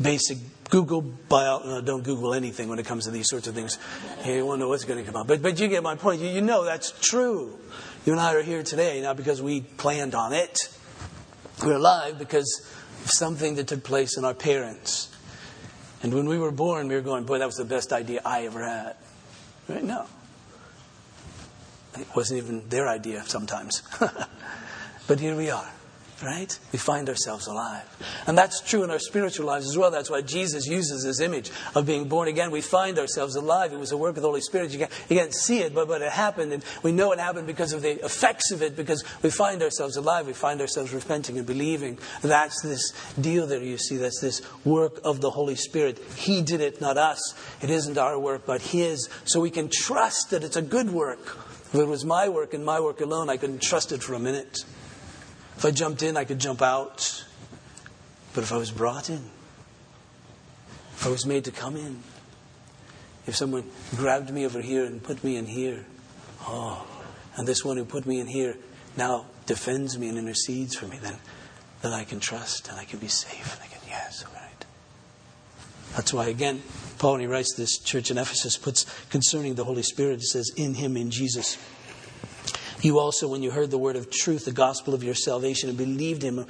[0.00, 0.38] basic
[0.70, 1.60] Google bio.
[1.64, 3.78] No, don't Google anything when it comes to these sorts of things.
[4.24, 5.26] You won't know what's going to come up.
[5.26, 6.20] But, but you get my point.
[6.20, 7.58] You, you know that's true.
[8.04, 10.58] You and I are here today not because we planned on it.
[11.64, 12.66] We're alive because
[13.04, 15.10] of something that took place in our parents.
[16.02, 18.44] And when we were born, we were going, boy, that was the best idea I
[18.44, 18.96] ever had.
[19.68, 19.82] Right?
[19.82, 20.06] No.
[21.98, 23.82] It wasn't even their idea sometimes.
[25.06, 25.70] but here we are
[26.22, 26.58] right?
[26.72, 27.84] We find ourselves alive.
[28.26, 29.90] And that's true in our spiritual lives as well.
[29.90, 32.50] That's why Jesus uses this image of being born again.
[32.50, 33.72] We find ourselves alive.
[33.72, 34.70] It was a work of the Holy Spirit.
[34.70, 36.52] You can't, you can't see it, but, but it happened.
[36.52, 39.96] And we know it happened because of the effects of it, because we find ourselves
[39.96, 40.26] alive.
[40.26, 41.98] We find ourselves repenting and believing.
[42.22, 43.96] That's this deal there you see.
[43.96, 45.98] That's this work of the Holy Spirit.
[46.16, 47.34] He did it, not us.
[47.62, 49.08] It isn't our work, but His.
[49.24, 51.38] So we can trust that it's a good work
[51.74, 54.20] If it was my work and my work alone, I couldn't trust it for a
[54.20, 54.64] minute.
[55.56, 57.24] If I jumped in, I could jump out.
[58.34, 59.30] But if I was brought in,
[60.96, 62.02] if I was made to come in,
[63.26, 63.64] if someone
[63.96, 65.86] grabbed me over here and put me in here,
[66.42, 66.86] oh,
[67.36, 68.56] and this one who put me in here
[68.96, 71.16] now defends me and intercedes for me, then,
[71.82, 73.58] then I can trust and I can be safe.
[73.62, 74.64] I can, yes, all right.
[75.94, 76.62] That's why, again,
[76.98, 80.50] Paul, when he writes this church in Ephesus, puts concerning the Holy Spirit, it says,
[80.56, 81.56] in him, in Jesus.
[82.84, 85.78] You also, when you heard the word of truth, the gospel of your salvation, and
[85.78, 86.44] believed him,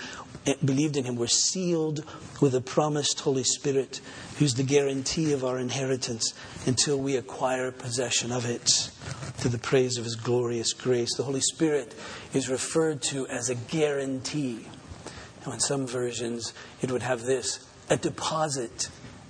[0.65, 2.05] believed in him, were sealed
[2.41, 4.01] with the promised Holy Spirit,
[4.41, 6.35] who's the guarantee of our inheritance
[6.67, 8.91] until we acquire possession of it
[9.43, 11.15] to the praise of his glorious grace.
[11.17, 11.95] The Holy Spirit
[12.33, 14.67] is referred to as a guarantee.
[15.47, 18.89] Now, in some versions, it would have this a deposit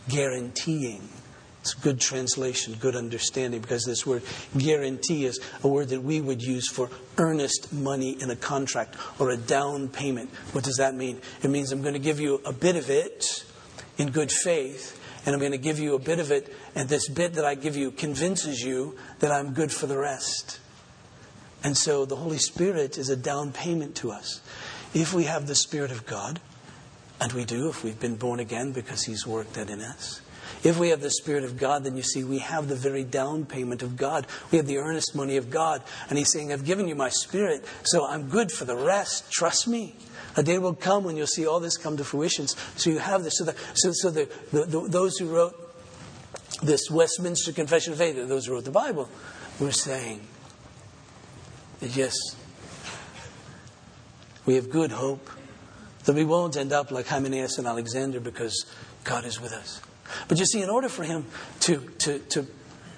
[0.09, 1.07] guaranteeing.
[1.65, 4.23] It's good translation, good understanding, because this word
[4.55, 9.31] guarantee is a word that we would use for earnest money in a contract or
[9.31, 10.29] a down payment.
[10.53, 11.23] What does that mean?
[11.43, 13.47] It means I'm going to give you a bit of it
[13.97, 17.09] in good faith, and I'm going to give you a bit of it, and this
[17.09, 20.61] bit that I give you convinces you that I'm good for the rest.
[21.63, 24.43] And so the Holy Spirit is a down payment to us.
[24.93, 26.43] If we have the Spirit of God,
[27.23, 30.21] and we do if we've been born again because He's worked that in us,
[30.65, 33.45] if we have the Spirit of God, then you see we have the very down
[33.45, 34.27] payment of God.
[34.51, 35.83] We have the earnest money of God.
[36.09, 39.31] And He's saying, I've given you my Spirit, so I'm good for the rest.
[39.31, 39.95] Trust me.
[40.37, 42.49] A day will come when you'll see all this come to fruition.
[42.49, 43.37] So you have this.
[43.37, 45.55] So, the, so, so the, the, those who wrote
[46.63, 49.11] this Westminster Confession of Faith, those who wrote the Bible,
[49.61, 50.21] were saying
[51.81, 52.15] that yes,
[54.47, 55.29] we have good hope
[56.05, 58.67] that we won't end up like Hymenaeus and Alexander because
[59.05, 59.81] God is with us.
[60.29, 61.27] But you see, in order for Him
[61.61, 62.47] to, to, to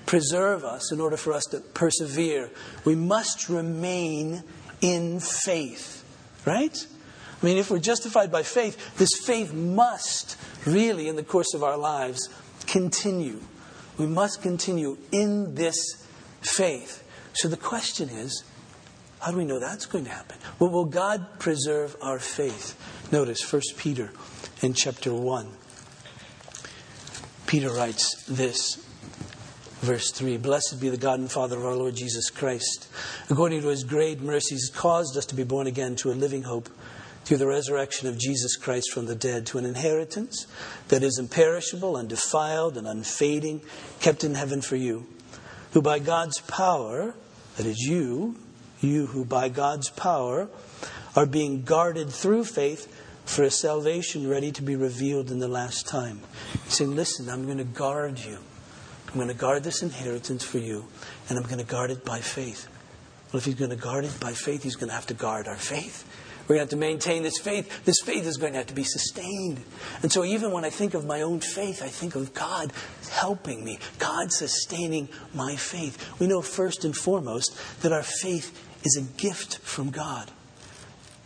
[0.06, 2.50] preserve us, in order for us to persevere,
[2.84, 4.42] we must remain
[4.80, 6.04] in faith.
[6.44, 6.86] Right?
[7.42, 11.62] I mean, if we're justified by faith, this faith must really, in the course of
[11.62, 12.28] our lives,
[12.66, 13.40] continue.
[13.98, 15.76] We must continue in this
[16.40, 17.02] faith.
[17.34, 18.44] So the question is,
[19.20, 20.38] how do we know that's going to happen?
[20.58, 22.78] Well, will God preserve our faith?
[23.12, 24.12] Notice 1 Peter
[24.62, 25.48] in chapter 1.
[27.46, 28.74] Peter writes this,
[29.80, 32.88] verse 3 Blessed be the God and Father of our Lord Jesus Christ.
[33.30, 36.68] According to his great mercies, caused us to be born again to a living hope
[37.24, 40.48] through the resurrection of Jesus Christ from the dead, to an inheritance
[40.88, 43.60] that is imperishable, undefiled, and unfading,
[44.00, 45.06] kept in heaven for you,
[45.72, 47.14] who by God's power,
[47.56, 48.36] that is you,
[48.80, 50.48] you who by God's power
[51.14, 52.95] are being guarded through faith
[53.26, 56.20] for a salvation ready to be revealed in the last time.
[56.68, 58.38] Saying, Listen, I'm going to guard you.
[59.08, 60.86] I'm going to guard this inheritance for you,
[61.28, 62.68] and I'm going to guard it by faith.
[63.32, 65.48] Well, if he's going to guard it by faith, he's going to have to guard
[65.48, 66.06] our faith.
[66.42, 67.84] We're going to have to maintain this faith.
[67.84, 69.64] This faith is going to have to be sustained.
[70.02, 72.72] And so, even when I think of my own faith, I think of God
[73.10, 76.20] helping me, God sustaining my faith.
[76.20, 80.30] We know first and foremost that our faith is a gift from God.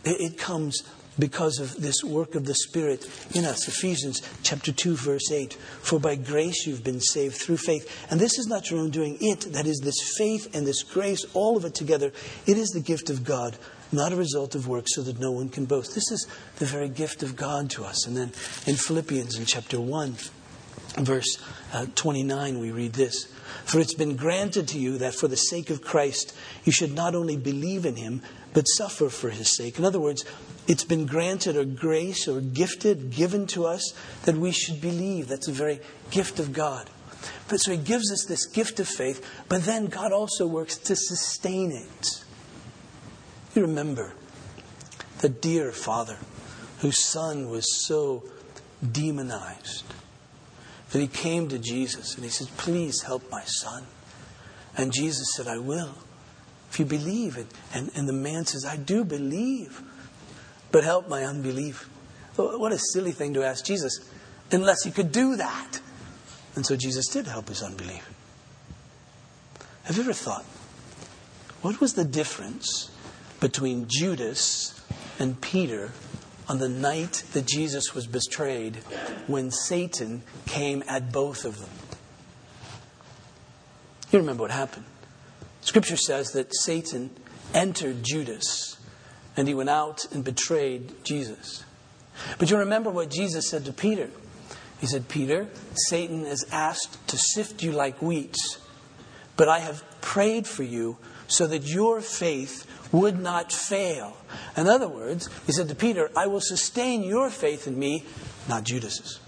[0.03, 0.81] It comes
[1.21, 3.67] because of this work of the Spirit in us.
[3.67, 5.53] Ephesians chapter 2, verse 8.
[5.53, 8.07] For by grace you've been saved through faith.
[8.09, 9.17] And this is not your own doing.
[9.21, 12.11] It, that is, this faith and this grace, all of it together,
[12.47, 13.55] it is the gift of God,
[13.91, 15.93] not a result of works, so that no one can boast.
[15.93, 18.07] This is the very gift of God to us.
[18.07, 18.31] And then
[18.65, 20.15] in Philippians in chapter 1,
[20.97, 21.37] verse
[21.71, 23.31] uh, 29, we read this.
[23.65, 27.13] For it's been granted to you that for the sake of Christ you should not
[27.13, 28.21] only believe in him,
[28.53, 29.79] but suffer for his sake.
[29.79, 30.25] In other words,
[30.67, 33.93] it's been granted a grace or gifted, given to us
[34.23, 35.27] that we should believe.
[35.27, 35.79] That's a very
[36.11, 36.89] gift of God.
[37.47, 40.95] But so he gives us this gift of faith, but then God also works to
[40.95, 42.23] sustain it.
[43.53, 44.13] You remember
[45.19, 46.17] the dear father
[46.79, 48.23] whose son was so
[48.91, 49.83] demonized
[50.91, 53.85] that he came to Jesus and he said, Please help my son.
[54.77, 55.95] And Jesus said, I will.
[56.69, 57.47] If you believe it.
[57.73, 59.81] And, and the man says, I do believe
[60.71, 61.89] but help my unbelief.
[62.35, 63.99] What a silly thing to ask Jesus,
[64.51, 65.79] unless he could do that.
[66.55, 68.09] And so Jesus did help his unbelief.
[69.83, 70.45] Have you ever thought,
[71.61, 72.89] what was the difference
[73.39, 74.79] between Judas
[75.19, 75.91] and Peter
[76.47, 78.77] on the night that Jesus was betrayed
[79.27, 81.69] when Satan came at both of them?
[84.11, 84.85] You remember what happened.
[85.61, 87.11] Scripture says that Satan
[87.53, 88.70] entered Judas
[89.37, 91.63] and he went out and betrayed Jesus.
[92.37, 94.09] But you remember what Jesus said to Peter.
[94.79, 98.35] He said, Peter, Satan has asked to sift you like wheat,
[99.37, 104.17] but I have prayed for you so that your faith would not fail.
[104.57, 108.05] In other words, he said to Peter, I will sustain your faith in me,
[108.49, 109.19] not Judas's.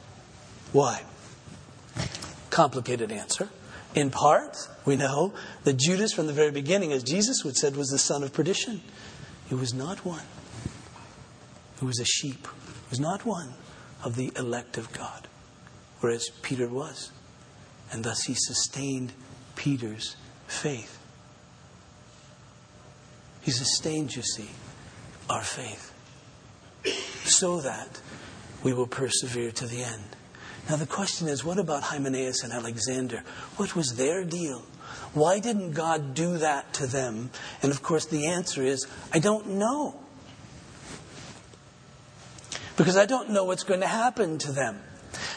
[0.72, 1.04] Why?
[2.50, 3.50] Complicated answer.
[3.96, 5.34] In part, we know
[5.64, 8.82] that Judas, from the very beginning, as Jesus would said, was the son of perdition.
[9.54, 10.26] He was not one
[11.78, 13.54] who was a sheep, he was not one
[14.04, 15.28] of the elect of God,
[16.00, 17.12] whereas Peter was.
[17.92, 19.14] And thus he sustained
[19.56, 20.16] Peter's
[20.48, 20.98] faith.
[23.42, 24.50] He sustained, you see,
[25.30, 25.94] our faith
[27.24, 28.02] so that
[28.64, 30.16] we will persevere to the end.
[30.68, 33.24] Now, the question is what about Hymenaeus and Alexander?
[33.58, 34.66] What was their deal?
[35.14, 37.32] Why didn't God do that to them?
[37.62, 40.00] And of course, the answer is I don't know.
[42.76, 44.80] Because I don't know what's going to happen to them.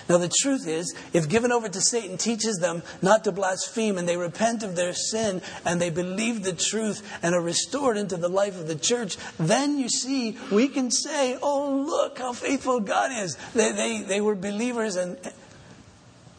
[0.09, 4.09] Now, the truth is, if given over to Satan teaches them not to blaspheme and
[4.09, 8.29] they repent of their sin and they believe the truth and are restored into the
[8.29, 13.11] life of the church, then you see, we can say, oh, look how faithful God
[13.13, 13.37] is.
[13.55, 14.97] They, they, they were believers.
[14.97, 15.19] and.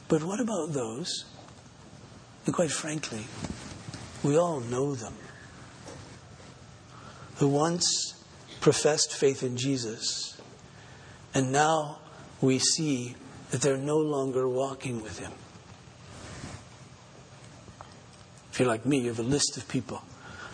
[0.08, 1.26] But what about those?
[2.48, 3.26] And quite frankly,
[4.24, 5.14] we all know them.
[7.36, 8.24] Who once
[8.62, 10.40] professed faith in Jesus,
[11.34, 12.00] and now
[12.40, 13.16] we see
[13.52, 15.34] that they're no longer walking with Him.
[18.54, 20.02] If you're like me, you have a list of people.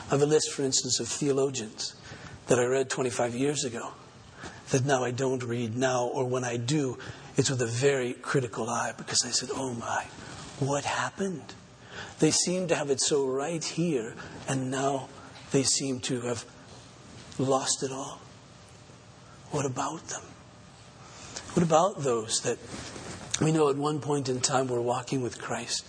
[0.08, 1.94] I have a list, for instance, of theologians
[2.48, 3.92] that I read 25 years ago
[4.72, 6.98] that now I don't read now, or when I do,
[7.38, 10.06] it's with a very critical eye because I said, oh my,
[10.58, 11.54] what happened?
[12.20, 14.16] They seem to have it so right here,
[14.48, 15.10] and now
[15.52, 16.46] they seem to have
[17.38, 18.20] lost it all.
[19.52, 20.24] What about them?
[21.54, 22.58] What about those that
[23.42, 25.86] we know at one point in time were walking with Christ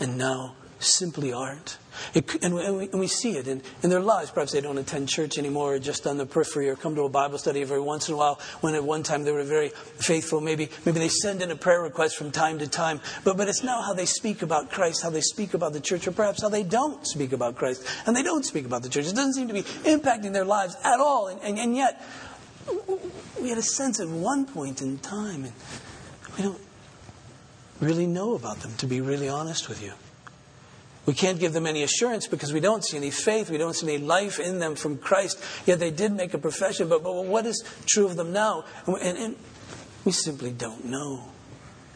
[0.00, 1.78] and now simply aren't?
[2.14, 4.30] It, and, we, and, we, see it in, in, their lives.
[4.30, 7.08] Perhaps they don't attend church anymore, or just on the periphery, or come to a
[7.08, 8.38] Bible study every once in a while.
[8.60, 11.80] When at one time they were very faithful, maybe maybe they send in a prayer
[11.80, 13.00] request from time to time.
[13.24, 16.06] But but it's now how they speak about Christ, how they speak about the church,
[16.06, 19.06] or perhaps how they don't speak about Christ, and they don't speak about the church.
[19.06, 21.28] It doesn't seem to be impacting their lives at all.
[21.28, 22.02] and, and, and yet,
[23.40, 25.52] we had a sense at one point in time, and
[26.36, 26.60] we don't
[27.80, 29.92] really know about them, to be really honest with you.
[31.06, 33.94] We can't give them any assurance because we don't see any faith, we don't see
[33.94, 35.42] any life in them from Christ.
[35.64, 38.64] Yet they did make a profession, but, but what is true of them now?
[38.86, 39.36] And, and, and
[40.04, 41.22] we simply don't know.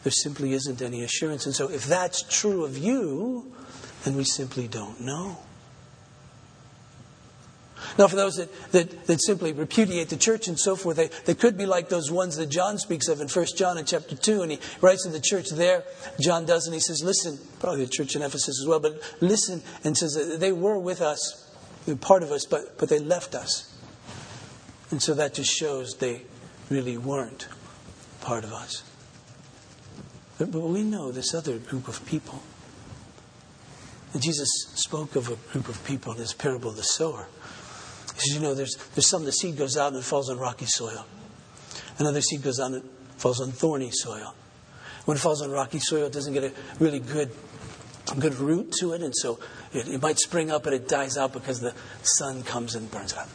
[0.03, 1.45] There simply isn't any assurance.
[1.45, 3.53] And so if that's true of you,
[4.03, 5.37] then we simply don't know.
[7.97, 11.35] Now, for those that, that, that simply repudiate the church and so forth, they, they
[11.35, 14.41] could be like those ones that John speaks of in 1 John in chapter 2.
[14.41, 15.83] And he writes to the church there,
[16.19, 19.61] John does, and he says, Listen, probably the church in Ephesus as well, but listen,
[19.83, 21.49] and says they were with us,
[22.01, 23.67] part of us, but, but they left us.
[24.91, 26.23] And so that just shows they
[26.69, 27.47] really weren't
[28.21, 28.83] part of us.
[30.37, 32.41] But, but we know this other group of people.
[34.13, 37.27] And Jesus spoke of a group of people in his parable of the sower.
[38.13, 40.65] Because you know, there's, there's some the seed goes out and it falls on rocky
[40.65, 41.05] soil.
[41.97, 44.35] Another seed goes out and it falls on thorny soil.
[45.05, 47.31] When it falls on rocky soil, it doesn't get a really good,
[48.19, 49.39] good root to it, and so
[49.73, 53.13] it, it might spring up but it dies out because the sun comes and burns
[53.13, 53.29] it out.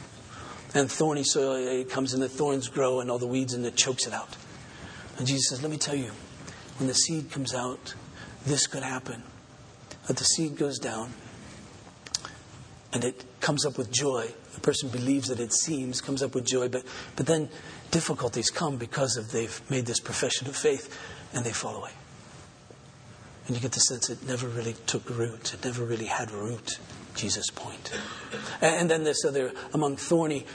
[0.74, 3.76] And thorny soil, it comes and the thorns grow and all the weeds and it
[3.76, 4.36] chokes it out.
[5.18, 6.10] And Jesus says, Let me tell you,
[6.78, 7.94] when the seed comes out,
[8.44, 9.22] this could happen.
[10.06, 11.12] That the seed goes down
[12.92, 16.46] and it comes up with joy the person believes that it seems, comes up with
[16.46, 16.82] joy, but,
[17.14, 17.50] but then
[17.90, 20.98] difficulties come because of they've made this profession of faith
[21.34, 21.90] and they fall away.
[23.46, 26.78] And you get the sense it never really took root, it never really had root.
[27.14, 27.92] Jesus' point.
[28.60, 30.46] And then this other, among thorny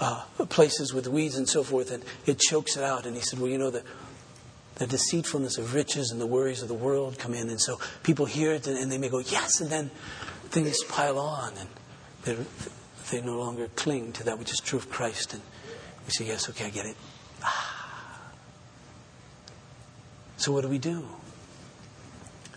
[0.00, 3.04] uh, places with weeds and so forth, and it chokes it out.
[3.04, 3.82] And he said, Well, you know, the,
[4.76, 7.50] the deceitfulness of riches and the worries of the world come in.
[7.50, 9.90] And so people hear it and, and they may go, Yes, and then
[10.48, 11.52] things pile on.
[11.58, 12.46] And
[13.10, 15.34] they no longer cling to that which is true of Christ.
[15.34, 15.42] And
[16.06, 16.96] we say, yes, okay, I get it.
[17.42, 17.78] Ah.
[20.36, 21.04] So what do we do?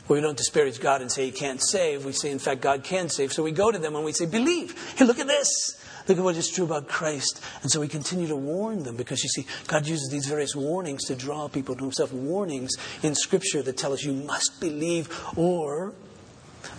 [0.08, 2.06] Well, we don't disparage God and say He can't save.
[2.06, 3.32] We say, in fact, God can save.
[3.32, 4.96] So we go to them and we say, believe.
[4.98, 5.78] Hey, look at this.
[6.08, 7.42] Look at what is true about Christ.
[7.62, 11.06] And so we continue to warn them because you see, God uses these various warnings
[11.06, 12.12] to draw people to Himself.
[12.12, 12.72] Warnings
[13.04, 15.94] in Scripture that tell us you must believe, or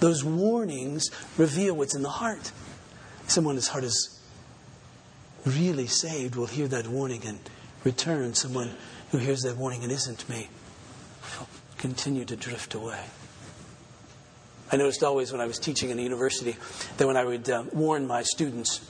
[0.00, 2.52] those warnings reveal what's in the heart
[3.26, 4.20] someone whose heart is
[5.44, 7.38] really saved will hear that warning and
[7.84, 8.34] return.
[8.34, 8.74] Someone
[9.10, 10.48] who hears that warning and isn't me
[11.38, 11.48] will
[11.78, 13.04] continue to drift away.
[14.70, 16.56] I noticed always when I was teaching in a university
[16.96, 18.80] that when I would uh, warn my students,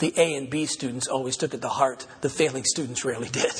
[0.00, 2.06] the A and B students always took it to heart.
[2.20, 3.52] The failing students rarely did.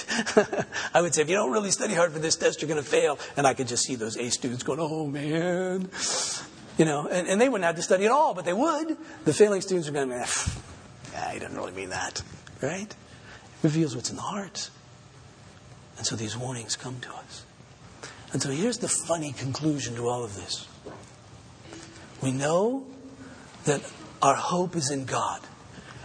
[0.94, 2.88] I would say, if you don't really study hard for this test, you're going to
[2.88, 3.18] fail.
[3.36, 5.88] And I could just see those A students going, oh man.
[6.76, 8.96] You know, and, and they wouldn't have to study at all, but they would.
[9.24, 10.26] The failing students are going, to
[11.12, 12.22] yeah, he doesn't really mean that.
[12.62, 12.90] Right?
[12.90, 12.96] It
[13.62, 14.70] reveals what's in the heart.
[15.96, 17.46] And so these warnings come to us.
[18.32, 20.68] And so here's the funny conclusion to all of this.
[22.22, 22.84] We know
[23.64, 23.80] that
[24.20, 25.40] our hope is in God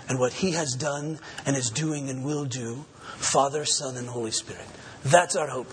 [0.07, 2.85] and what He has done and is doing and will do
[3.17, 4.67] Father, Son, and Holy Spirit.
[5.03, 5.71] That's our hope.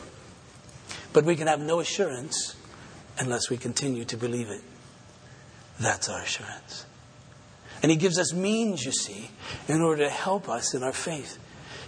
[1.12, 2.56] But we can have no assurance
[3.18, 4.62] unless we continue to believe it.
[5.80, 6.86] That's our assurance.
[7.82, 9.30] And He gives us means, you see,
[9.68, 11.38] in order to help us in our faith.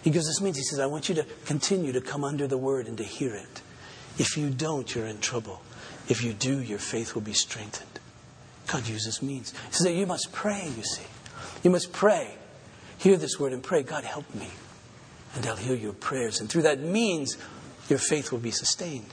[0.03, 0.57] He gives us means.
[0.57, 3.35] He says, I want you to continue to come under the Word and to hear
[3.35, 3.63] it.
[4.19, 5.63] If you don't, you're in trouble.
[6.09, 8.01] If you do, your faith will be strengthened.
[8.67, 9.53] God uses means.
[9.69, 11.07] He says you must pray, you see.
[11.63, 12.35] You must pray.
[12.99, 14.49] Hear this word and pray, God, help me.
[15.35, 16.41] And I'll hear your prayers.
[16.41, 17.37] And through that means,
[17.89, 19.07] your faith will be sustained.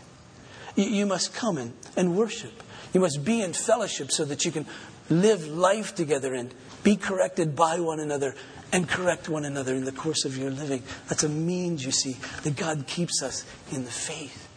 [0.76, 2.64] You, you must come and, and worship.
[2.98, 4.66] You must be in fellowship so that you can
[5.08, 8.34] live life together and be corrected by one another
[8.72, 10.82] and correct one another in the course of your living.
[11.08, 14.50] That's a means, you see, that God keeps us in the faith.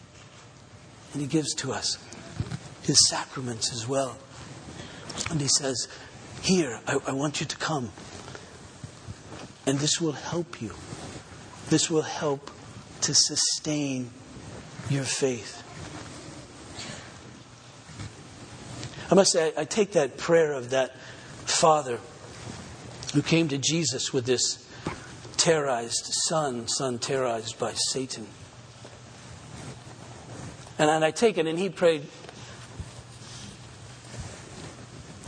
[1.13, 1.99] And He gives to us
[2.81, 4.17] His sacraments as well.
[5.29, 5.87] And He says,
[6.41, 7.91] Here, I, I want you to come.
[9.67, 10.73] And this will help you.
[11.69, 12.49] This will help
[13.01, 14.09] to sustain
[14.89, 15.60] your faith.
[19.11, 20.95] I must say, I, I take that prayer of that
[21.45, 21.99] father
[23.13, 24.65] who came to Jesus with this
[25.35, 28.27] terrorized son, son terrorized by Satan.
[30.79, 32.07] And, and I take it, and he prayed,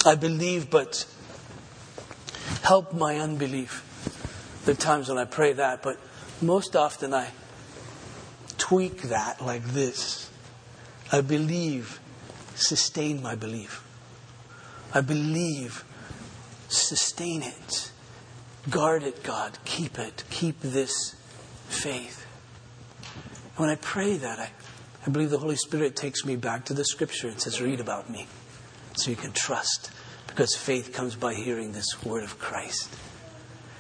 [0.06, 1.06] I believe, but
[2.64, 3.90] help my unbelief.
[4.66, 6.00] There are times when I pray that, but
[6.42, 7.32] most often I
[8.58, 10.30] tweak that like this
[11.12, 12.00] I believe,
[12.56, 13.84] sustain my belief.
[14.94, 15.84] I believe,
[16.68, 17.92] sustain it.
[18.70, 19.58] Guard it, God.
[19.66, 20.24] Keep it.
[20.30, 21.16] Keep this
[21.68, 22.26] faith.
[23.58, 24.50] When I pray that, I,
[25.06, 28.10] I believe the Holy Spirit takes me back to the scripture and says, Read about
[28.10, 28.28] me.
[28.96, 29.92] So you can trust.
[30.28, 32.90] Because faith comes by hearing this word of Christ.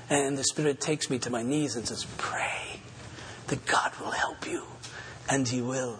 [0.09, 2.81] And the Spirit takes me to my knees and says, Pray
[3.47, 4.63] that God will help you.
[5.29, 5.99] And He will.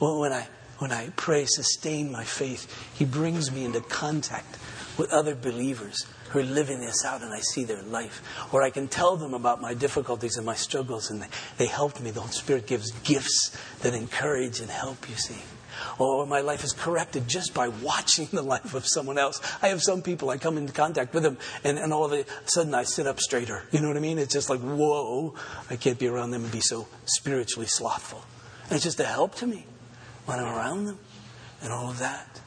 [0.00, 0.46] Well, when I,
[0.78, 4.58] when I pray, sustain my faith, He brings me into contact
[4.98, 8.22] with other believers who are living this out and I see their life.
[8.52, 12.00] Or I can tell them about my difficulties and my struggles and they, they help
[12.00, 12.10] me.
[12.10, 15.40] The Holy Spirit gives gifts that encourage and help, you see.
[15.98, 19.40] Or my life is corrected just by watching the life of someone else.
[19.62, 22.24] I have some people, I come into contact with them, and, and all of a
[22.46, 23.64] sudden I sit up straighter.
[23.72, 24.18] You know what I mean?
[24.18, 25.34] It's just like, whoa,
[25.70, 28.24] I can't be around them and be so spiritually slothful.
[28.64, 29.66] And it's just a help to me
[30.26, 30.98] when I'm around them
[31.62, 32.40] and all of that.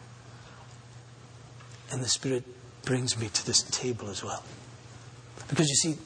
[1.92, 2.44] And the Spirit
[2.84, 4.44] brings me to this table as well.
[5.48, 5.98] Because you see,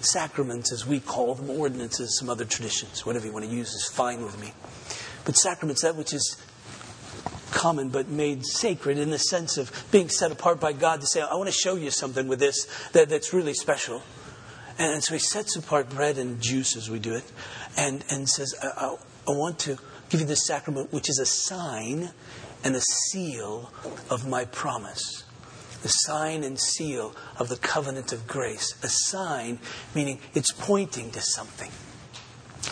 [0.00, 3.88] sacraments, as we call them, ordinances, some other traditions, whatever you want to use is
[3.88, 4.52] fine with me.
[5.24, 6.36] But sacraments, that which is
[7.50, 11.22] common but made sacred in the sense of being set apart by God to say,
[11.22, 14.02] I want to show you something with this that, that's really special.
[14.76, 17.24] And, and, so he sets apart bread and juice as we do it
[17.76, 18.96] and, and says, I, I,
[19.28, 22.10] I want to give you this sacrament, which is a sign
[22.62, 23.72] and a seal
[24.10, 25.24] of my promise
[25.84, 28.74] the sign and seal of the covenant of grace.
[28.82, 29.58] A sign
[29.94, 31.70] meaning it's pointing to something.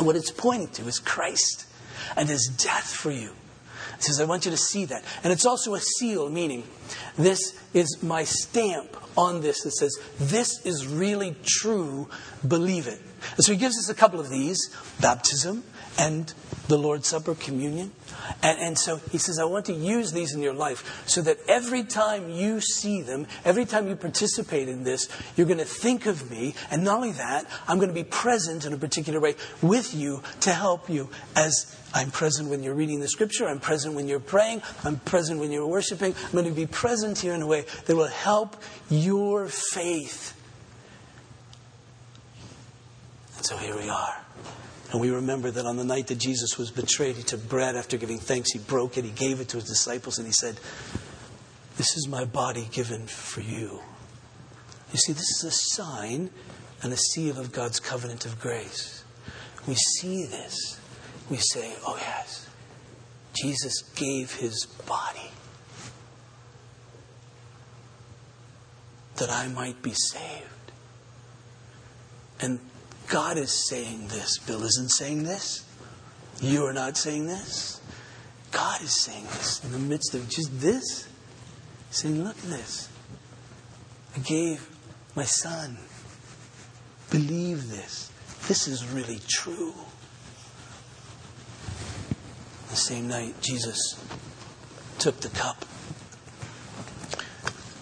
[0.04, 1.66] What it's pointing to is Christ
[2.16, 3.32] and his death for you.
[3.96, 5.04] It says, I want you to see that.
[5.22, 6.64] And it's also a seal, meaning
[7.18, 12.08] this is my stamp on this that says, this is really true,
[12.48, 13.00] believe it.
[13.36, 15.62] And so he gives us a couple of these baptism
[15.99, 16.32] and
[16.68, 17.93] the Lord's Supper, communion.
[18.43, 21.38] And, and, so he says, I want to use these in your life so that
[21.49, 26.07] every time you see them, every time you participate in this, you're going to think
[26.07, 26.55] of me.
[26.70, 30.22] And not only that, I'm going to be present in a particular way with you
[30.40, 33.47] to help you as I'm present when you're reading the scripture.
[33.47, 34.62] I'm present when you're praying.
[34.84, 36.14] I'm present when you're worshiping.
[36.24, 38.57] I'm going to be present here in a way that will help
[38.88, 40.38] your faith.
[43.36, 44.21] And so here we are.
[44.93, 47.97] And we remember that on the night that Jesus was betrayed, he took bread after
[47.97, 50.61] giving thanks, he broke it, he gave it to his disciples, and he said,
[51.78, 53.80] This is my body given for you.
[54.93, 56.28] You see, this is a sign
[56.82, 59.03] and a seal of God's covenant of grace.
[59.66, 60.78] We see this,
[61.30, 62.51] we say, Oh, yes,
[63.43, 65.30] Jesus gave his body
[69.16, 70.49] that I might be saved.
[72.40, 72.59] And
[73.12, 74.38] God is saying this.
[74.38, 75.66] Bill isn't saying this.
[76.40, 77.78] You are not saying this.
[78.52, 81.06] God is saying this in the midst of just this.
[81.90, 82.88] Saying, look at this.
[84.16, 84.66] I gave
[85.14, 85.76] my son.
[87.10, 88.10] Believe this.
[88.48, 89.74] This is really true.
[92.70, 94.02] The same night, Jesus
[94.98, 95.66] took the cup.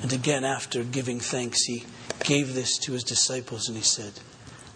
[0.02, 1.84] And again, after giving thanks, he
[2.24, 4.18] gave this to his disciples and he said,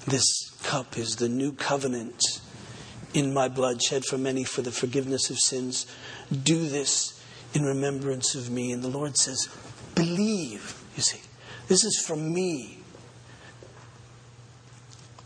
[0.07, 2.20] This cup is the new covenant
[3.14, 5.86] in my blood shed for many for the forgiveness of sins.
[6.30, 7.22] Do this
[7.55, 8.72] in remembrance of me.
[8.72, 9.48] And the Lord says,
[9.94, 10.80] Believe.
[10.96, 11.20] You see,
[11.68, 12.78] this is from me.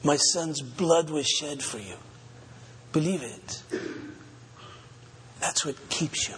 [0.05, 1.97] My son's blood was shed for you.
[2.93, 3.63] Believe it.
[5.41, 6.37] That's what keeps you.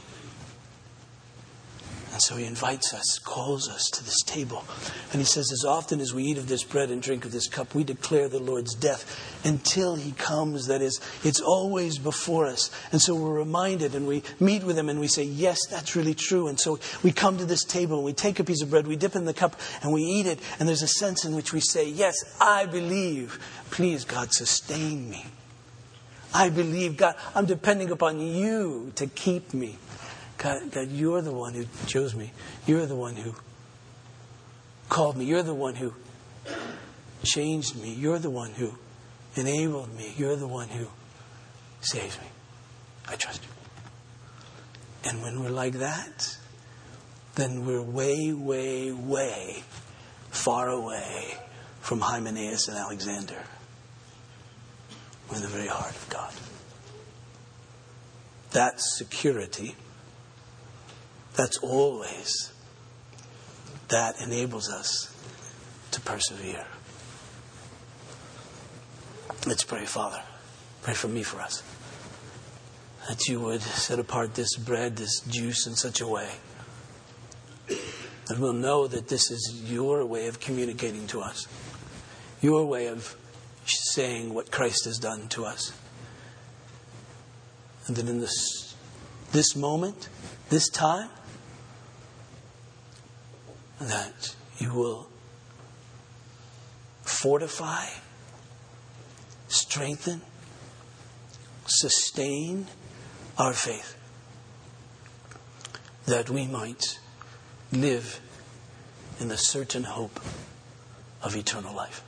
[2.13, 4.65] And so he invites us, calls us to this table.
[5.13, 7.47] And he says, As often as we eat of this bread and drink of this
[7.47, 10.67] cup, we declare the Lord's death until he comes.
[10.67, 12.71] That is, it's always before us.
[12.91, 16.15] And so we're reminded and we meet with him and we say, Yes, that's really
[16.15, 16.49] true.
[16.49, 18.97] And so we come to this table and we take a piece of bread, we
[18.97, 20.41] dip in the cup, and we eat it.
[20.59, 23.39] And there's a sense in which we say, Yes, I believe.
[23.71, 25.27] Please, God, sustain me.
[26.35, 29.79] I believe, God, I'm depending upon you to keep me.
[30.43, 32.33] God, God, you're the one who chose me.
[32.67, 33.35] You're the one who
[34.89, 35.27] called me.
[35.27, 35.93] You're the one who
[37.23, 37.93] changed me.
[37.93, 38.73] You're the one who
[39.37, 40.15] enabled me.
[40.17, 40.87] You're the one who
[41.83, 42.27] saves me.
[43.07, 45.11] I trust you.
[45.11, 46.39] And when we're like that,
[47.35, 49.63] then we're way, way, way
[50.31, 51.35] far away
[51.81, 53.43] from Hymenaeus and Alexander.
[55.29, 56.33] We're in the very heart of God.
[58.53, 59.77] That security
[61.41, 62.53] that's always,
[63.89, 65.11] that enables us
[65.91, 66.67] to persevere.
[69.47, 70.21] Let's pray, Father.
[70.83, 71.63] Pray for me for us.
[73.09, 76.29] That you would set apart this bread, this juice in such a way
[77.69, 81.49] that we'll know that this is your way of communicating to us,
[82.43, 83.17] your way of
[83.65, 85.73] saying what Christ has done to us.
[87.87, 88.77] And that in this,
[89.33, 90.11] this moment,
[90.51, 91.09] this time,
[93.81, 95.09] that you will
[97.03, 97.87] fortify,
[99.49, 100.21] strengthen,
[101.67, 102.67] sustain
[103.39, 103.97] our faith,
[106.07, 106.99] that we might
[107.73, 108.21] live
[109.19, 110.21] in the certain hope
[111.23, 112.03] of eternal life.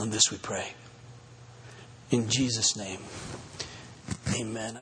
[0.00, 0.72] On this we pray.
[2.10, 3.00] In Jesus' name,
[4.34, 4.80] amen.